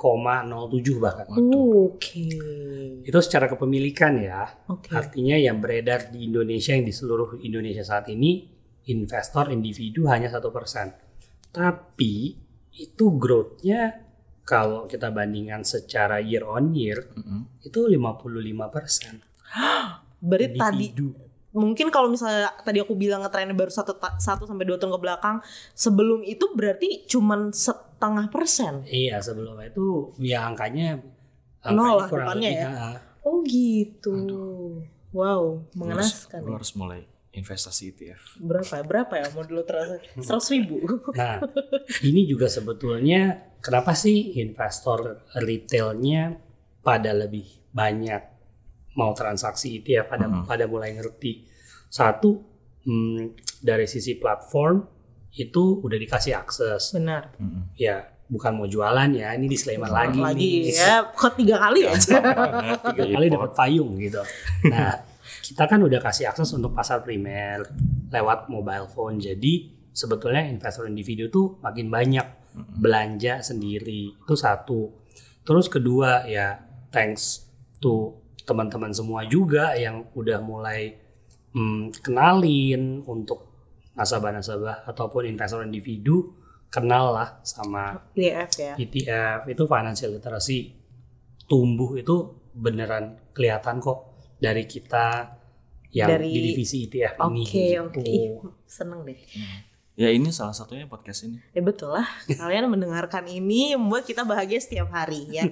bahkan. 1.00 1.24
oke 1.30 2.26
Itu 3.02 3.18
secara 3.24 3.48
kepemilikan 3.48 4.20
ya. 4.20 4.44
oke 4.68 4.92
Artinya 4.92 5.36
yang 5.40 5.58
beredar 5.58 6.12
di 6.12 6.28
Indonesia 6.28 6.76
yang 6.76 6.84
di 6.84 6.92
seluruh 6.94 7.40
Indonesia 7.42 7.82
saat 7.82 8.06
ini 8.12 8.44
investor 8.86 9.50
individu 9.50 10.06
hanya 10.08 10.28
satu 10.28 10.52
persen. 10.52 10.92
Tapi 11.50 12.36
itu 12.76 13.04
growth-nya 13.18 14.09
kalau 14.50 14.90
kita 14.90 15.14
bandingkan 15.14 15.62
secara 15.62 16.18
year 16.18 16.42
on 16.42 16.74
year 16.74 17.06
Mm-mm. 17.14 17.46
itu 17.62 17.78
55 17.78 18.26
persen. 18.68 19.22
berarti 20.20 20.58
tadi 20.58 20.86
mungkin 21.50 21.88
kalau 21.88 22.06
misalnya 22.06 22.50
tadi 22.60 22.78
aku 22.78 22.94
bilang 22.94 23.22
ngetrennya 23.22 23.54
baru 23.54 23.70
satu 23.70 23.94
satu 24.18 24.46
sampai 24.46 24.62
dua 24.62 24.78
tahun 24.78 24.94
ke 24.94 25.00
belakang 25.00 25.36
sebelum 25.72 26.22
itu 26.22 26.46
berarti 26.52 27.06
cuman 27.06 27.50
setengah 27.50 28.28
persen 28.28 28.86
Iya 28.86 29.18
sebelumnya 29.18 29.66
itu 29.66 30.14
ya 30.18 30.46
angkanya 30.46 31.02
Nol 31.66 31.98
lah 31.98 32.06
depannya 32.06 32.50
ya. 32.54 32.68
oh 33.22 33.42
gitu 33.42 34.14
wow 35.10 35.58
Lu 35.58 35.58
harus, 35.58 35.74
mengenaskan 35.74 36.38
lu 36.40 36.50
ya. 36.50 36.56
harus 36.60 36.72
mulai 36.76 37.00
investasi 37.30 37.94
ETF. 37.94 38.22
berapa 38.38 38.72
ya 38.76 38.84
berapa 38.86 39.12
ya 39.16 39.26
mau 39.30 39.42
dulu 39.42 39.62
terasa 39.62 39.98
seratus 40.22 40.48
ribu 40.50 40.78
Nah, 41.10 41.42
ini 42.02 42.26
juga 42.26 42.46
sebetulnya 42.46 43.49
kenapa 43.60 43.92
sih 43.92 44.36
investor 44.36 45.24
retailnya 45.34 46.36
pada 46.80 47.12
lebih 47.12 47.44
banyak 47.70 48.22
mau 48.92 49.12
transaksi 49.12 49.78
ETF 49.78 50.06
pada 50.08 50.26
Mhm. 50.26 50.44
pada 50.44 50.64
mulai 50.66 50.92
ngerti. 50.92 51.46
Satu 51.86 52.40
hmm, 52.80 53.36
dari 53.60 53.84
sisi 53.84 54.16
platform 54.16 54.82
itu 55.32 55.78
udah 55.78 55.94
dikasih 55.96 56.34
akses. 56.34 56.90
benar 56.92 57.30
Mm-mm. 57.36 57.70
Ya, 57.76 58.02
bukan 58.26 58.56
mau 58.56 58.66
jualan 58.66 59.10
ya, 59.10 59.30
ini 59.32 59.46
disclaimer 59.46 59.86
lagi, 59.86 60.18
lagi 60.18 60.50
nih. 60.66 60.74
ya 60.74 61.06
kok 61.06 61.36
tiga 61.36 61.60
kali 61.60 61.80
ya 61.84 61.94
Tiga 61.94 63.04
kali 63.06 63.26
dapat 63.28 63.50
payung 63.52 63.94
gitu. 63.94 64.18
Nah, 64.66 64.90
kita 65.40 65.64
kan 65.66 65.78
udah 65.78 66.00
kasih 66.00 66.26
akses 66.26 66.50
untuk 66.50 66.72
pasar 66.72 67.00
primer 67.00 67.62
lewat 68.08 68.48
mobile 68.48 68.88
phone. 68.88 69.18
Jadi 69.18 69.70
sebetulnya 69.92 70.42
investor 70.42 70.86
individu 70.86 71.28
tuh 71.28 71.60
makin 71.60 71.86
banyak 71.86 72.26
belanja 72.54 73.42
sendiri. 73.42 74.14
Itu 74.14 74.34
satu. 74.34 74.90
Terus 75.44 75.66
kedua 75.66 76.24
ya 76.28 76.60
thanks 76.90 77.46
to 77.80 78.18
teman-teman 78.44 78.90
semua 78.90 79.22
juga 79.26 79.72
yang 79.78 80.10
udah 80.12 80.38
mulai 80.42 80.98
hmm, 81.54 82.02
kenalin 82.02 83.02
untuk 83.06 83.46
nasabah-nasabah 83.94 84.86
ataupun 84.86 85.26
investor 85.26 85.62
individu 85.62 86.34
kenal 86.70 87.14
lah 87.14 87.42
sama 87.42 87.98
ETF 88.14 88.50
ya 88.54 88.74
ETF 88.78 89.40
itu 89.50 89.62
financial 89.66 90.10
literacy 90.14 90.60
tumbuh 91.50 91.98
itu 91.98 92.16
beneran 92.54 93.18
kelihatan 93.34 93.82
kok 93.82 93.98
dari 94.38 94.64
kita 94.70 95.36
yang 95.90 96.06
Dari- 96.06 96.30
di 96.30 96.40
divisi 96.54 96.86
ETF 96.86 97.18
oke 97.18 97.34
ini. 97.34 97.74
oke 97.82 98.02
gitu. 98.02 98.46
Seneng 98.70 99.02
deh 99.02 99.18
Ya 100.00 100.08
ini 100.08 100.32
salah 100.32 100.56
satunya 100.56 100.88
podcast 100.88 101.28
ini. 101.28 101.44
Ya 101.52 101.60
betul 101.60 101.92
lah, 101.92 102.08
kalian 102.24 102.72
mendengarkan 102.72 103.28
ini 103.28 103.76
membuat 103.76 104.08
kita 104.08 104.24
bahagia 104.24 104.56
setiap 104.56 104.88
hari 104.88 105.28
ya. 105.28 105.44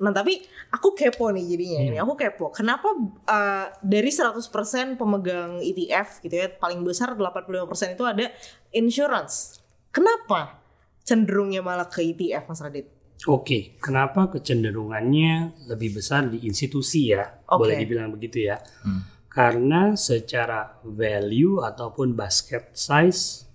Nah 0.00 0.16
tapi 0.16 0.40
aku 0.72 0.96
kepo 0.96 1.28
nih 1.28 1.44
jadinya 1.44 1.80
ini, 1.92 1.96
aku 2.00 2.16
kepo. 2.16 2.48
Kenapa 2.56 2.88
uh, 3.28 3.68
dari 3.84 4.08
100% 4.08 4.96
pemegang 4.96 5.60
ETF 5.60 6.24
gitu 6.24 6.40
ya, 6.40 6.48
paling 6.48 6.80
besar 6.80 7.12
85% 7.12 7.68
itu 7.92 8.04
ada 8.08 8.32
insurance. 8.72 9.60
Kenapa 9.92 10.64
cenderungnya 11.04 11.60
malah 11.60 11.84
ke 11.84 12.00
ETF 12.00 12.48
Mas 12.48 12.64
Radit? 12.64 12.88
Oke, 13.28 13.76
kenapa 13.76 14.32
kecenderungannya 14.32 15.68
lebih 15.68 16.00
besar 16.00 16.32
di 16.32 16.48
institusi 16.48 17.12
ya? 17.12 17.28
Oke. 17.44 17.68
Boleh 17.68 17.76
dibilang 17.76 18.08
begitu 18.08 18.48
ya. 18.48 18.56
Hmm. 18.88 19.04
Karena 19.28 19.92
secara 20.00 20.80
value 20.80 21.60
ataupun 21.60 22.16
basket 22.16 22.72
size 22.72 23.51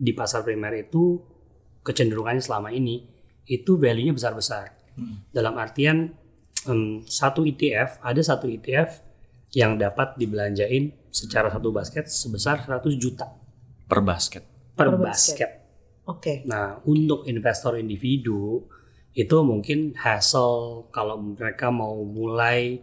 di 0.00 0.16
pasar 0.16 0.40
primer 0.40 0.72
itu 0.80 1.20
kecenderungannya 1.84 2.40
selama 2.40 2.72
ini 2.72 3.04
itu 3.44 3.76
value-nya 3.76 4.16
besar-besar. 4.16 4.72
Dalam 5.32 5.60
artian 5.60 6.08
em, 6.64 7.04
satu 7.04 7.44
ETF 7.44 8.00
ada 8.00 8.20
satu 8.24 8.48
ETF 8.48 9.00
yang 9.52 9.76
dapat 9.76 10.16
dibelanjain 10.16 10.92
secara 11.12 11.52
satu 11.52 11.68
basket 11.74 12.06
sebesar 12.06 12.62
100 12.64 12.94
juta 12.96 13.26
Per 13.90 14.00
basket. 14.06 14.44
per, 14.78 14.86
Per 14.86 14.96
basket. 14.96 15.36
basket. 15.36 15.50
Oke. 16.06 16.34
Nah, 16.46 16.78
untuk 16.86 17.26
investor 17.26 17.74
individu 17.76 18.62
itu 19.10 19.36
mungkin 19.42 19.98
hassle 19.98 20.86
kalau 20.94 21.18
mereka 21.18 21.74
mau 21.74 21.98
mulai 22.06 22.78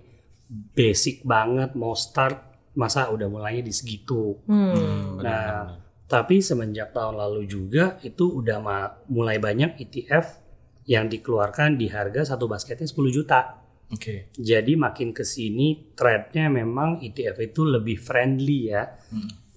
basic 0.76 1.24
banget, 1.24 1.72
mau 1.80 1.96
start 1.96 2.44
masa 2.76 3.08
udah 3.10 3.32
mulainya 3.32 3.64
di 3.64 3.74
segitu. 3.74 4.36
Hmm. 4.46 5.24
Nah, 5.24 5.80
tapi 6.08 6.40
semenjak 6.40 6.96
tahun 6.96 7.20
lalu 7.20 7.44
juga 7.52 8.00
itu 8.00 8.32
udah 8.32 8.64
mulai 9.12 9.44
banyak 9.44 9.76
ETF 9.76 10.40
yang 10.88 11.12
dikeluarkan 11.12 11.76
di 11.76 11.92
harga 11.92 12.24
satu 12.24 12.48
basketnya 12.48 12.88
10 12.88 13.12
juta. 13.12 13.60
Oke. 13.92 14.32
Jadi 14.36 14.80
makin 14.80 15.12
ke 15.12 15.28
sini 15.28 15.92
trendnya 15.92 16.48
memang 16.48 17.04
ETF 17.04 17.44
itu 17.44 17.68
lebih 17.68 18.00
friendly 18.00 18.72
ya 18.72 18.88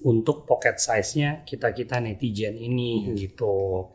untuk 0.07 0.43
pocket 0.43 0.83
size-nya 0.83 1.47
kita-kita 1.47 2.03
netizen 2.03 2.59
ini 2.59 3.15
gitu. 3.15 3.87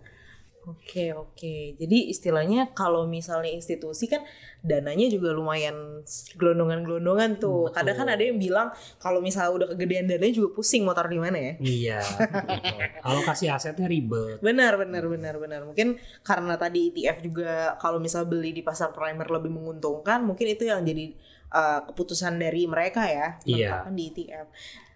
Oke 0.65 1.13
oke. 1.13 1.77
Jadi 1.77 2.09
istilahnya 2.09 2.73
kalau 2.73 3.05
misalnya 3.05 3.53
institusi 3.53 4.09
kan 4.09 4.25
dananya 4.65 5.05
juga 5.07 5.29
lumayan 5.29 6.01
gelondongan-gelondongan 6.35 7.37
tuh. 7.37 7.69
Betul. 7.69 7.75
Kadang 7.77 7.95
kan 8.01 8.07
ada 8.09 8.23
yang 8.25 8.41
bilang 8.41 8.73
kalau 8.97 9.21
misalnya 9.21 9.51
udah 9.53 9.67
kegedean 9.73 10.09
dananya 10.09 10.33
juga 10.33 10.57
pusing 10.57 10.81
taruh 10.89 11.11
di 11.11 11.21
mana 11.21 11.37
ya. 11.37 11.53
Iya. 11.61 11.99
gitu. 12.01 12.75
Alokasi 13.05 13.45
asetnya 13.51 13.85
ribet. 13.85 14.41
Benar 14.41 14.81
benar 14.81 15.05
benar 15.05 15.35
benar. 15.37 15.61
Mungkin 15.69 16.01
karena 16.25 16.57
tadi 16.57 16.89
ETF 16.89 17.17
juga 17.21 17.51
kalau 17.77 18.01
misal 18.01 18.25
beli 18.25 18.55
di 18.55 18.65
pasar 18.65 18.89
primer 18.95 19.27
lebih 19.29 19.51
menguntungkan, 19.53 20.25
mungkin 20.25 20.49
itu 20.49 20.65
yang 20.65 20.81
jadi 20.81 21.13
uh, 21.53 21.85
keputusan 21.91 22.39
dari 22.41 22.65
mereka 22.65 23.05
ya 23.05 23.37
Iya. 23.45 23.85
menetapkan 23.85 23.93
di 23.93 24.03
ETF. 24.09 24.47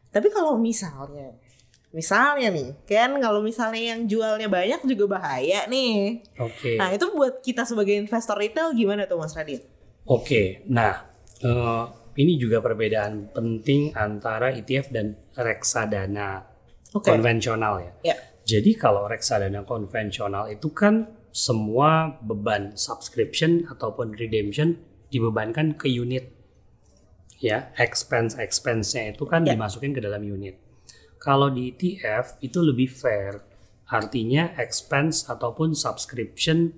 Tapi 0.09 0.27
kalau 0.33 0.57
misalnya 0.57 1.37
Misalnya 1.89 2.53
nih, 2.53 2.69
kan 2.85 3.17
kalau 3.17 3.41
misalnya 3.41 3.97
yang 3.97 4.05
jualnya 4.05 4.45
banyak 4.45 4.85
juga 4.85 5.17
bahaya 5.17 5.65
nih. 5.65 6.21
Oke. 6.37 6.77
Nah 6.77 6.93
itu 6.93 7.09
buat 7.17 7.41
kita 7.41 7.65
sebagai 7.65 7.97
investor 7.97 8.37
retail 8.37 8.77
gimana 8.77 9.09
tuh 9.09 9.17
Mas 9.17 9.33
Radit? 9.33 9.65
Oke, 10.05 10.61
nah 10.69 11.09
eh, 11.41 11.83
ini 12.21 12.37
juga 12.37 12.61
perbedaan 12.61 13.33
penting 13.33 13.97
antara 13.97 14.53
ETF 14.53 14.93
dan 14.93 15.17
reksadana 15.33 16.45
Oke. 16.93 17.09
konvensional 17.09 17.81
ya. 17.81 17.91
Ya. 18.13 18.15
Jadi 18.45 18.77
kalau 18.77 19.09
reksadana 19.09 19.65
konvensional 19.65 20.49
itu 20.53 20.69
kan 20.69 21.09
semua 21.33 22.17
beban 22.21 22.73
subscription 22.77 23.65
ataupun 23.65 24.13
redemption 24.13 24.77
dibebankan 25.09 25.73
ke 25.73 25.89
unit. 25.89 26.37
Ya, 27.39 27.71
expense 27.81 28.35
expense-nya 28.37 29.15
itu 29.15 29.25
kan 29.25 29.41
Ya. 29.41 29.55
dimasukin 29.55 29.95
ke 29.95 30.01
dalam 30.03 30.21
unit. 30.21 30.59
Kalau 31.19 31.51
di 31.51 31.75
ETF 31.75 32.39
itu 32.39 32.59
lebih 32.63 32.87
fair. 32.87 33.43
Artinya 33.89 34.55
expense 34.55 35.27
ataupun 35.27 35.75
subscription 35.75 36.71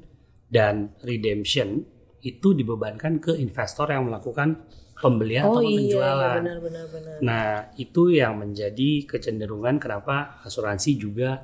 dan 0.50 0.96
redemption 1.06 1.86
itu 2.22 2.54
dibebankan 2.54 3.22
ke 3.22 3.38
investor 3.38 3.90
yang 3.92 4.10
melakukan 4.10 4.66
pembelian 5.02 5.50
oh 5.50 5.58
ataupun 5.58 5.66
iya, 5.66 5.74
iya 5.74 5.82
penjualan. 5.82 6.40
benar 6.42 6.60
benar 6.62 6.86
benar. 6.94 7.16
Nah, 7.26 7.50
itu 7.76 8.04
yang 8.14 8.38
menjadi 8.38 8.90
kecenderungan 9.10 9.82
kenapa 9.82 10.40
asuransi 10.46 10.92
juga 10.96 11.42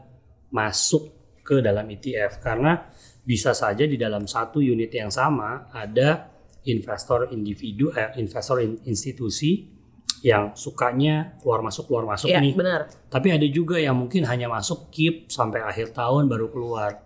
masuk 0.53 1.17
ke 1.41 1.59
dalam 1.59 1.89
ETF 1.89 2.43
karena 2.43 2.91
bisa 3.27 3.51
saja 3.51 3.83
di 3.83 3.99
dalam 3.99 4.23
satu 4.23 4.63
unit 4.63 4.93
yang 4.93 5.11
sama 5.11 5.67
ada 5.73 6.31
investor 6.67 7.31
individu, 7.31 7.91
eh, 7.91 8.15
investor 8.19 8.63
in- 8.63 8.79
institusi 8.87 9.76
yang 10.25 10.53
sukanya 10.57 11.37
keluar 11.41 11.61
masuk 11.61 11.89
keluar 11.89 12.05
masuk 12.09 12.29
Iya 12.29 12.41
nih. 12.41 12.53
benar. 12.57 12.89
Tapi 13.09 13.27
ada 13.33 13.47
juga 13.49 13.77
yang 13.77 13.97
mungkin 13.97 14.25
hanya 14.25 14.49
masuk 14.49 14.89
keep 14.89 15.29
sampai 15.29 15.61
akhir 15.61 15.93
tahun 15.93 16.25
baru 16.29 16.49
keluar. 16.49 17.01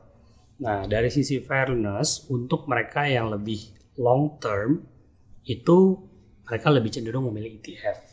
Nah, 0.61 0.85
dari 0.85 1.09
sisi 1.09 1.41
fairness 1.41 2.29
untuk 2.29 2.69
mereka 2.69 3.09
yang 3.09 3.33
lebih 3.33 3.73
long 3.97 4.37
term 4.37 4.85
itu 5.43 5.97
mereka 6.45 6.67
lebih 6.69 6.93
cenderung 6.93 7.25
memilih 7.31 7.57
ETF 7.57 8.10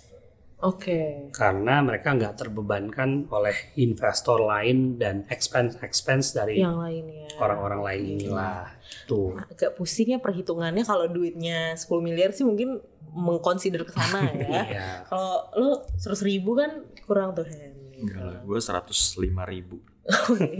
Oke. 0.58 1.30
karena 1.30 1.78
mereka 1.80 2.18
nggak 2.18 2.34
terbebankan 2.34 3.30
oleh 3.30 3.54
investor 3.78 4.42
lain 4.42 4.98
dan 4.98 5.22
expense 5.30 5.78
expense 5.80 6.34
dari 6.34 6.58
Yang 6.58 6.76
lainnya. 6.82 7.30
orang-orang 7.38 7.80
lain 7.86 8.02
inilah 8.18 8.66
tuh. 9.06 9.38
Agak 9.38 9.78
pusingnya 9.78 10.18
perhitungannya 10.18 10.82
kalau 10.82 11.06
duitnya 11.06 11.78
10 11.78 11.86
miliar 12.02 12.34
sih 12.34 12.42
mungkin 12.42 12.82
mengconsider 13.14 13.86
ke 13.86 13.94
sana 13.94 14.26
ya. 14.34 14.62
Iya. 14.66 14.86
Kalau 15.06 15.46
lu 15.54 15.70
100 15.94 16.26
ribu 16.26 16.58
kan 16.58 16.82
kurang 17.06 17.38
tuh 17.38 17.46
Hen. 17.46 17.78
Enggak 17.94 18.18
lah, 18.20 18.38
gue 18.42 18.58
105 18.58 19.22
ribu. 19.46 19.78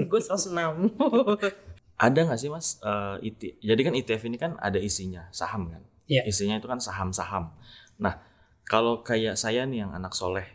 gue 0.06 0.20
106. 0.22 0.94
Ada 1.98 2.18
nggak 2.22 2.38
sih 2.38 2.46
mas 2.46 2.78
IT? 3.18 3.58
Jadi 3.58 3.80
kan 3.82 3.94
ETF 3.98 4.22
ini 4.24 4.38
kan 4.38 4.54
ada 4.56 4.78
isinya 4.78 5.26
saham 5.34 5.66
kan? 5.66 5.82
Iya. 6.06 6.22
Isinya 6.22 6.54
itu 6.54 6.70
kan 6.70 6.78
saham-saham. 6.78 7.50
Nah 7.98 8.22
kalau 8.68 9.00
kayak 9.00 9.40
saya 9.40 9.64
nih 9.64 9.83
yang 9.88 9.96
anak 9.96 10.12
soleh, 10.12 10.46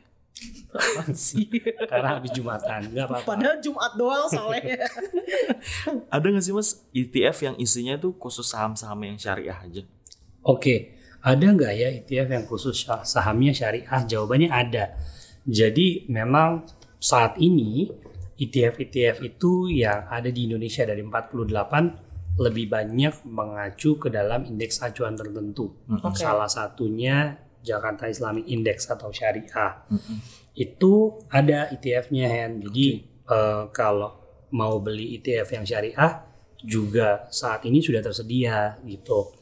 sih. 1.14 1.50
Karena 1.92 2.20
habis 2.20 2.32
jumatan 2.34 2.94
nggak 2.94 3.06
apa-apa. 3.10 3.28
Padahal 3.28 3.58
Jumat 3.62 3.92
doang 3.96 4.28
soalnya. 4.30 4.86
ada 6.16 6.26
nggak 6.26 6.44
sih 6.44 6.54
mas 6.54 6.82
ETF 6.94 7.38
yang 7.52 7.56
isinya 7.58 7.96
tuh 7.98 8.16
khusus 8.18 8.46
saham-saham 8.46 9.00
yang 9.06 9.18
syariah 9.18 9.58
aja? 9.58 9.82
Oke, 10.44 10.98
ada 11.24 11.46
nggak 11.46 11.74
ya 11.74 11.90
ETF 12.04 12.28
yang 12.30 12.46
khusus 12.46 12.76
sah- 12.84 13.06
sahamnya 13.06 13.54
syariah? 13.56 14.02
Jawabannya 14.04 14.50
ada. 14.52 14.98
Jadi 15.44 16.08
memang 16.08 16.68
saat 17.00 17.36
ini 17.40 17.92
E 18.34 18.50
ETF-ETF 18.50 19.22
itu 19.22 19.70
yang 19.70 20.10
ada 20.10 20.28
di 20.34 20.50
Indonesia 20.50 20.84
dari 20.84 21.06
48 21.06 22.42
lebih 22.42 22.66
banyak 22.66 23.30
mengacu 23.30 24.02
ke 24.02 24.10
dalam 24.10 24.42
indeks 24.50 24.82
acuan 24.82 25.14
tertentu. 25.14 25.70
Oke. 25.86 26.18
Salah 26.18 26.50
satunya 26.50 27.38
Jakarta 27.64 28.06
Islamic 28.06 28.46
Index 28.46 28.86
atau 28.86 29.10
syariah. 29.10 29.88
Itu 30.54 31.24
ada 31.32 31.72
ETF-nya 31.72 32.28
Hen. 32.28 32.62
Jadi 32.62 32.88
eh, 33.26 33.64
kalau 33.72 34.12
mau 34.54 34.78
beli 34.78 35.18
ETF 35.18 35.48
yang 35.56 35.66
syariah 35.66 36.12
juga 36.62 37.26
saat 37.28 37.66
ini 37.66 37.82
sudah 37.82 38.00
tersedia 38.00 38.78
gitu. 38.86 39.34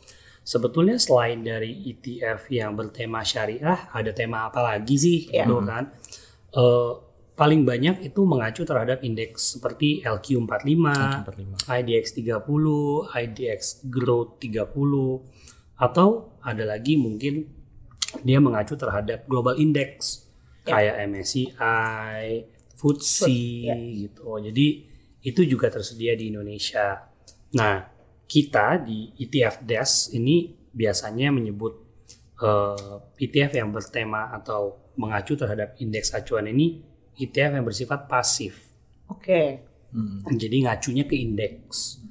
Sebetulnya 0.42 0.98
selain 0.98 1.42
dari 1.42 1.86
ETF 1.86 2.50
yang 2.50 2.74
bertema 2.74 3.22
syariah, 3.22 3.92
ada 3.94 4.10
tema 4.10 4.50
apa 4.50 4.62
lagi 4.64 4.98
sih 4.98 5.20
Iya. 5.30 5.46
gitu 5.46 5.62
kan? 5.62 5.84
Eh, 6.52 6.92
paling 7.32 7.62
banyak 7.62 8.06
itu 8.06 8.22
mengacu 8.26 8.66
terhadap 8.66 9.02
indeks 9.02 9.58
seperti 9.58 10.02
LQ45, 10.02 10.78
45. 11.26 11.58
IDX 11.70 12.06
30, 12.18 12.42
IDX 13.12 13.60
Growth 13.86 14.42
30, 14.42 15.22
atau 15.78 16.38
ada 16.42 16.64
lagi 16.66 16.98
mungkin 16.98 17.46
dia 18.22 18.40
mengacu 18.42 18.74
terhadap 18.76 19.26
global 19.28 19.58
index 19.58 20.26
Ya. 20.62 20.78
kayak 20.78 20.96
MSCI, 21.10 22.22
FTSE 22.78 23.42
Ya. 23.66 23.74
gitu. 23.76 24.30
Jadi 24.38 24.68
itu 25.22 25.42
juga 25.46 25.74
tersedia 25.74 26.14
di 26.14 26.30
Indonesia. 26.30 27.02
Nah, 27.58 27.82
kita 28.26 28.78
di 28.82 29.10
ETF 29.18 29.66
Desk 29.66 30.14
ini 30.14 30.54
biasanya 30.54 31.34
menyebut 31.34 31.90
eh, 32.42 32.98
ETF 33.22 33.52
yang 33.54 33.70
bertema 33.70 34.34
atau 34.34 34.90
mengacu 34.98 35.38
terhadap 35.38 35.78
indeks 35.78 36.10
acuan 36.18 36.50
ini 36.50 36.82
ETF 37.14 37.62
yang 37.62 37.66
bersifat 37.66 38.10
pasif. 38.10 38.74
Oke. 39.06 39.62
Hmm. 39.94 40.26
Jadi 40.26 40.66
ngacunya 40.66 41.06
ke 41.06 41.14
indeks. 41.22 42.02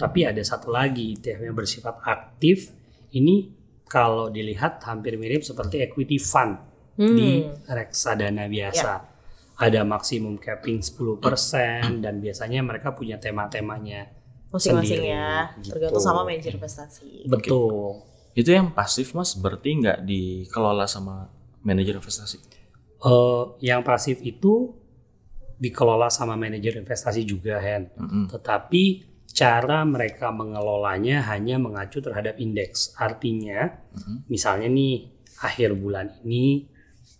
Tapi 0.00 0.24
ada 0.24 0.40
satu 0.40 0.72
lagi 0.72 1.12
ETF 1.20 1.40
yang 1.44 1.52
bersifat 1.52 2.00
aktif. 2.00 2.72
Ini 3.12 3.53
kalau 3.94 4.26
dilihat 4.26 4.82
hampir 4.82 5.14
mirip 5.14 5.46
seperti 5.46 5.86
equity 5.86 6.18
fund 6.18 6.58
di 6.98 7.46
reksadana 7.70 8.50
biasa. 8.50 9.14
Ada 9.54 9.86
maksimum 9.86 10.34
capping 10.42 10.82
10% 10.82 12.02
dan 12.02 12.18
biasanya 12.18 12.58
mereka 12.66 12.90
punya 12.90 13.22
tema-temanya 13.22 14.10
Masing-masing 14.50 14.98
sendiri, 14.98 15.14
ya. 15.14 15.54
gitu. 15.62 15.78
Tergantung 15.78 16.02
sama 16.02 16.26
manajer 16.26 16.58
investasi. 16.58 17.30
Betul. 17.30 18.02
Itu 18.34 18.50
yang 18.50 18.74
pasif 18.74 19.14
mas 19.14 19.38
berarti 19.38 19.78
nggak 19.78 20.02
dikelola 20.02 20.90
sama 20.90 21.30
manajer 21.62 22.02
investasi? 22.02 22.42
Eh, 22.98 23.44
yang 23.62 23.86
pasif 23.86 24.18
itu 24.26 24.74
dikelola 25.62 26.10
sama 26.10 26.34
manajer 26.34 26.74
investasi 26.82 27.22
juga, 27.22 27.62
Hen. 27.62 27.94
Mm-mm. 27.94 28.26
Tetapi 28.34 29.13
cara 29.34 29.82
mereka 29.82 30.30
mengelolanya 30.30 31.26
hanya 31.34 31.58
mengacu 31.58 31.98
terhadap 31.98 32.38
indeks. 32.38 32.94
Artinya, 32.94 33.66
misalnya 34.30 34.70
nih 34.70 35.10
akhir 35.42 35.74
bulan 35.74 36.14
ini 36.22 36.70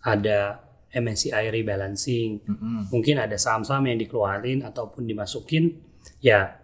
ada 0.07 0.63
MSCI 0.95 1.51
rebalancing, 1.51 2.47
Mm-mm. 2.47 2.87
mungkin 2.95 3.19
ada 3.19 3.35
saham-saham 3.35 3.91
yang 3.91 3.99
dikeluarin 3.99 4.63
ataupun 4.63 5.11
dimasukin, 5.11 5.83
ya 6.23 6.55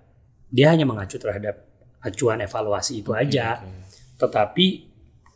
dia 0.46 0.70
hanya 0.70 0.86
mengacu 0.86 1.18
terhadap 1.18 1.66
acuan 1.98 2.38
evaluasi 2.46 3.02
itu 3.02 3.10
aja. 3.10 3.58
Tetapi 4.22 4.66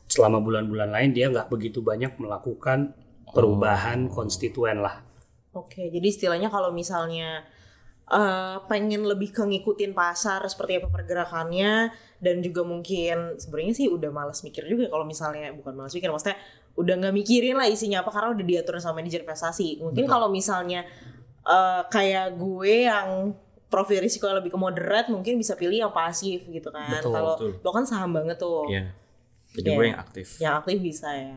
selama 0.06 0.38
bulan-bulan 0.38 0.94
lain 0.94 1.10
dia 1.10 1.26
nggak 1.26 1.50
begitu 1.50 1.82
banyak 1.82 2.14
melakukan 2.22 2.94
perubahan 3.34 4.06
konstituen 4.06 4.78
lah. 4.78 5.02
Oke, 5.54 5.90
jadi 5.90 6.06
istilahnya 6.06 6.50
kalau 6.50 6.70
misalnya 6.70 7.42
eh, 8.04 8.56
pengen 8.68 9.08
lebih 9.08 9.32
ke 9.32 9.40
ngikutin 9.40 9.96
pasar 9.96 10.44
seperti 10.44 10.82
apa 10.82 10.88
pergerakannya 10.92 11.88
dan 12.20 12.36
juga 12.40 12.64
mungkin 12.64 13.40
sebenarnya 13.40 13.74
sih 13.76 13.86
udah 13.88 14.10
males 14.12 14.40
mikir 14.44 14.64
juga 14.64 14.88
kalau 14.88 15.04
misalnya 15.08 15.52
bukan 15.56 15.72
males 15.72 15.92
mikir 15.92 16.12
maksudnya 16.12 16.36
udah 16.74 16.94
nggak 17.00 17.14
mikirin 17.14 17.54
lah 17.56 17.70
isinya 17.70 18.02
apa 18.02 18.10
karena 18.10 18.34
udah 18.34 18.44
diatur 18.44 18.76
sama 18.82 19.00
manajer 19.00 19.22
investasi. 19.22 19.78
Mungkin 19.80 20.04
kalau 20.10 20.28
misalnya 20.28 20.84
eh, 21.44 21.82
kayak 21.88 22.34
gue 22.36 22.88
yang 22.88 23.32
profil 23.68 23.98
risiko 24.06 24.30
yang 24.30 24.38
lebih 24.38 24.54
ke 24.54 24.58
moderate 24.60 25.10
mungkin 25.10 25.34
bisa 25.34 25.58
pilih 25.58 25.88
yang 25.88 25.92
pasif 25.94 26.46
gitu 26.46 26.70
kan. 26.70 27.00
Kalau 27.02 27.34
lo 27.40 27.70
kan 27.74 27.82
saham 27.82 28.14
banget 28.14 28.38
tuh. 28.38 28.68
Iya. 28.70 28.94
Jadi 29.54 29.68
Iya. 29.70 29.76
gue 29.78 29.84
yang 29.86 30.00
aktif. 30.00 30.26
Yang 30.38 30.54
aktif 30.62 30.76
bisa 30.82 31.08
ya. 31.14 31.34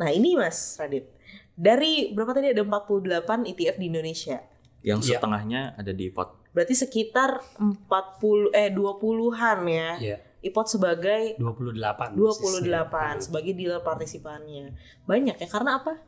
Nah 0.00 0.08
ini 0.08 0.32
Mas 0.36 0.76
Radit. 0.80 1.08
Dari 1.56 2.12
berapa 2.16 2.32
tadi 2.32 2.56
ada 2.56 2.64
48 2.64 3.44
ETF 3.44 3.76
di 3.76 3.86
Indonesia. 3.92 4.40
Yang 4.80 5.00
Iya. 5.04 5.10
setengahnya 5.20 5.60
ada 5.76 5.92
di 5.92 6.08
pot. 6.08 6.40
Berarti 6.50 6.74
sekitar 6.74 7.38
40 7.60 8.50
eh 8.50 8.72
20-an 8.72 9.58
ya. 9.68 9.90
Ya, 10.00 10.16
IPOT 10.40 10.66
sebagai 10.66 11.36
28. 11.38 12.16
28 12.16 13.20
sebagai 13.20 13.52
dealer 13.54 13.84
partisipannya. 13.84 14.72
Banyak 15.04 15.36
ya 15.36 15.48
karena 15.48 15.78
apa? 15.78 16.00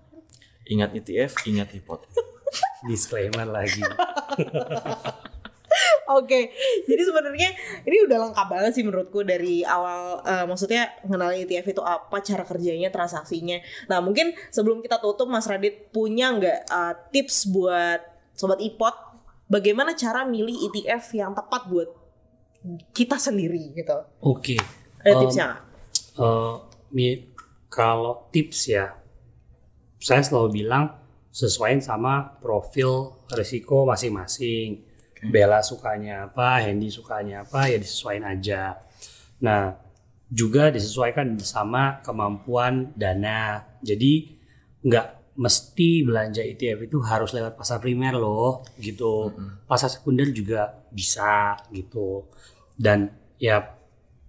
Ingat 0.66 0.97
ETF, 0.97 1.45
ingat 1.45 1.68
IPOT. 1.77 2.01
Disclaimer 2.89 3.47
lagi. 3.47 3.85
Oke, 6.12 6.53
jadi 6.85 7.01
sebenarnya 7.01 7.49
ini 7.89 8.05
udah 8.05 8.29
lengkap 8.29 8.47
banget 8.51 8.77
sih 8.77 8.85
menurutku 8.85 9.25
dari 9.25 9.64
awal 9.64 10.20
eh, 10.20 10.45
maksudnya 10.45 10.93
mengenali 11.09 11.49
ETF 11.49 11.73
itu 11.73 11.81
apa, 11.81 12.20
cara 12.20 12.45
kerjanya, 12.45 12.93
transaksinya. 12.93 13.57
Nah 13.89 14.05
mungkin 14.05 14.37
sebelum 14.53 14.85
kita 14.85 15.01
tutup 15.01 15.33
Mas 15.33 15.49
Radit 15.49 15.89
punya 15.89 16.37
nggak 16.37 16.59
eh, 16.68 16.95
tips 17.14 17.49
buat 17.49 18.12
sobat 18.33 18.59
IPOT 18.59 18.97
bagaimana 19.47 19.93
cara 19.93 20.24
milih 20.24 20.68
ETF 20.68 21.05
yang 21.12 21.33
tepat 21.33 21.68
buat 21.68 21.89
kita 22.95 23.18
sendiri 23.18 23.74
gitu? 23.74 23.99
Oke. 24.22 24.57
Ada 25.03 25.12
Um, 25.12 25.20
tipsnya 25.20 25.45
nggak? 25.51 25.61
Eh, 26.14 26.55
mi- 26.93 27.22
kalau 27.66 28.28
tips 28.28 28.68
ya, 28.68 28.95
saya 29.99 30.20
selalu 30.20 30.62
bilang 30.62 30.93
sesuaiin 31.33 31.80
sama 31.80 32.37
profil 32.39 33.16
risiko 33.33 33.89
masing-masing. 33.89 34.85
Bella 35.22 35.62
sukanya 35.62 36.26
apa, 36.26 36.61
Hendy 36.61 36.91
sukanya 36.91 37.47
apa, 37.47 37.70
ya 37.70 37.78
disesuaikan 37.78 38.26
aja. 38.26 38.83
Nah, 39.39 39.78
juga 40.26 40.66
disesuaikan 40.68 41.39
sama 41.39 42.03
kemampuan 42.03 42.91
dana. 42.99 43.62
Jadi 43.80 44.35
nggak 44.83 45.22
mesti 45.33 46.05
belanja 46.05 46.45
ETF 46.45 46.89
itu 46.89 46.99
harus 47.01 47.33
lewat 47.33 47.57
pasar 47.57 47.80
primer 47.80 48.16
loh, 48.16 48.64
gitu. 48.76 49.33
Pasar 49.64 49.89
sekunder 49.89 50.28
juga 50.30 50.85
bisa 50.93 51.57
gitu. 51.72 52.28
Dan 52.76 53.09
ya 53.41 53.61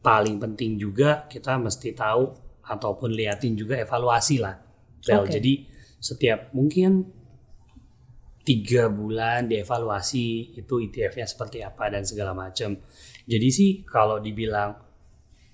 paling 0.03 0.39
penting 0.39 0.79
juga 0.79 1.27
kita 1.27 1.59
mesti 1.59 1.95
tahu 1.95 2.23
ataupun 2.63 3.11
liatin 3.11 3.55
juga 3.55 3.79
evaluasi 3.79 4.39
lah. 4.39 4.55
Bel. 5.03 5.27
Oke. 5.27 5.35
Jadi 5.39 5.53
setiap 5.99 6.51
mungkin 6.55 7.03
tiga 8.43 8.91
bulan 8.91 9.47
dievaluasi 9.47 10.59
itu 10.59 10.75
ETF-nya 10.83 11.23
seperti 11.23 11.63
apa 11.63 11.87
dan 11.87 12.03
segala 12.03 12.35
macam. 12.35 12.75
Jadi 13.23 13.47
sih 13.51 13.71
kalau 13.87 14.19
dibilang 14.19 14.75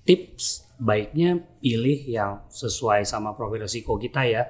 tips 0.02 0.74
baiknya 0.82 1.38
pilih 1.62 2.00
yang 2.10 2.50
sesuai 2.50 3.06
sama 3.06 3.38
profil 3.38 3.66
risiko 3.66 3.94
kita 3.94 4.26
ya. 4.26 4.42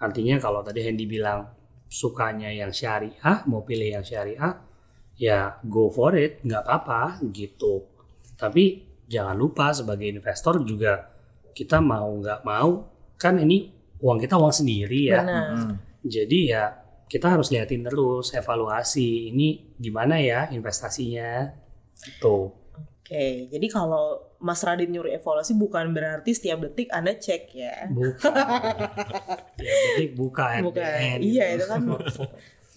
Artinya 0.00 0.40
kalau 0.40 0.64
tadi 0.64 0.80
Hendy 0.80 1.04
bilang 1.04 1.44
sukanya 1.86 2.48
yang 2.48 2.72
syariah, 2.72 3.44
mau 3.44 3.60
pilih 3.60 4.00
yang 4.00 4.04
syariah, 4.06 4.56
ya 5.20 5.60
go 5.60 5.92
for 5.92 6.16
it, 6.16 6.40
nggak 6.40 6.64
apa-apa 6.64 7.20
gitu. 7.28 7.84
Tapi 8.40 8.88
jangan 9.04 9.36
lupa 9.36 9.76
sebagai 9.76 10.08
investor 10.08 10.64
juga 10.64 11.12
kita 11.52 11.82
mau 11.82 12.08
nggak 12.16 12.40
mau 12.46 12.88
kan 13.20 13.36
ini 13.36 13.68
uang 14.00 14.16
kita 14.16 14.40
uang 14.40 14.54
sendiri 14.54 15.12
ya. 15.12 15.20
Benar. 15.20 15.76
Jadi 16.00 16.38
ya 16.48 16.72
kita 17.10 17.36
harus 17.36 17.52
liatin 17.52 17.84
terus 17.84 18.32
evaluasi 18.32 19.34
ini 19.34 19.76
gimana 19.76 20.16
ya 20.16 20.48
investasinya 20.48 21.52
gitu. 22.00 22.54
Oke, 23.02 23.50
jadi 23.50 23.66
kalau 23.66 24.29
Mas 24.40 24.60
Radit 24.60 24.88
nyuruh 24.88 25.08
evaluasi 25.08 25.52
bukan 25.52 25.92
berarti 25.92 26.32
setiap 26.32 26.64
detik 26.64 26.88
Anda 26.88 27.12
cek 27.12 27.42
ya. 27.52 27.86
Buka. 27.86 28.32
ya, 29.56 29.72
detik 29.94 30.16
buka 30.16 30.64
Bukan. 30.64 30.80
RDN. 30.80 31.18
Iya, 31.20 31.44
itu 31.54 31.64
kan 31.64 31.80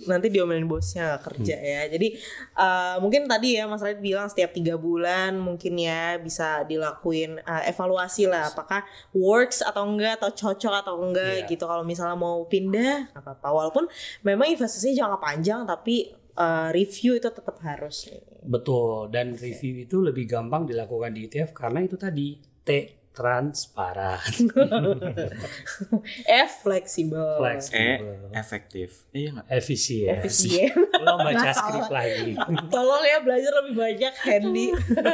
nanti 0.03 0.27
diomelin 0.27 0.67
bosnya 0.67 1.15
nggak 1.15 1.23
kerja 1.23 1.55
ya. 1.55 1.81
Jadi 1.87 2.19
eh, 2.53 2.95
mungkin 2.99 3.23
tadi 3.23 3.55
ya 3.55 3.63
Mas 3.63 3.79
Radit 3.79 4.03
bilang 4.03 4.27
setiap 4.27 4.51
tiga 4.51 4.75
bulan 4.75 5.39
mungkin 5.39 5.79
ya 5.79 6.19
bisa 6.19 6.67
dilakuin 6.67 7.39
eh, 7.39 7.63
evaluasi 7.71 8.27
lah 8.27 8.51
apakah 8.51 8.83
works 9.15 9.63
atau 9.63 9.87
enggak 9.87 10.19
atau 10.19 10.29
cocok 10.29 10.73
atau 10.83 10.99
enggak 10.99 11.45
Iya. 11.45 11.47
gitu. 11.47 11.63
Kalau 11.63 11.87
misalnya 11.87 12.19
mau 12.19 12.43
pindah 12.43 13.07
nggak 13.09 13.23
apa-apa. 13.23 13.47
Walaupun 13.47 13.87
memang 14.21 14.51
investasinya 14.51 15.07
jangka 15.07 15.19
panjang 15.23 15.61
tapi 15.63 16.11
eh, 16.33 16.69
review 16.71 17.15
itu 17.15 17.29
tetap 17.29 17.57
harus. 17.61 18.09
Betul. 18.41 19.07
Dan 19.09 19.33
review 19.33 19.83
itu 19.83 19.97
lebih 19.99 20.25
gampang 20.25 20.65
dilakukan 20.65 21.13
di 21.13 21.25
ETF 21.25 21.53
karena 21.53 21.79
itu 21.81 21.95
tadi 21.95 22.35
T 22.63 22.69
transparan, 23.13 24.17
F 26.25 26.51
fleksibel. 26.65 27.37
fleksibel, 27.37 28.33
E, 28.33 28.41
efektif. 28.41 29.05
Iya 29.13 29.37
nggak? 29.37 29.45
efisien. 29.53 30.17
Efisien. 30.17 30.73
Lo 30.97 31.21
baca 31.21 31.53
skrip 31.53 31.93
lagi. 31.93 32.33
Tolong 32.73 33.03
ya 33.05 33.21
belajar 33.21 33.53
lebih 33.61 33.73
banyak 33.77 34.13
Handy. 34.17 34.67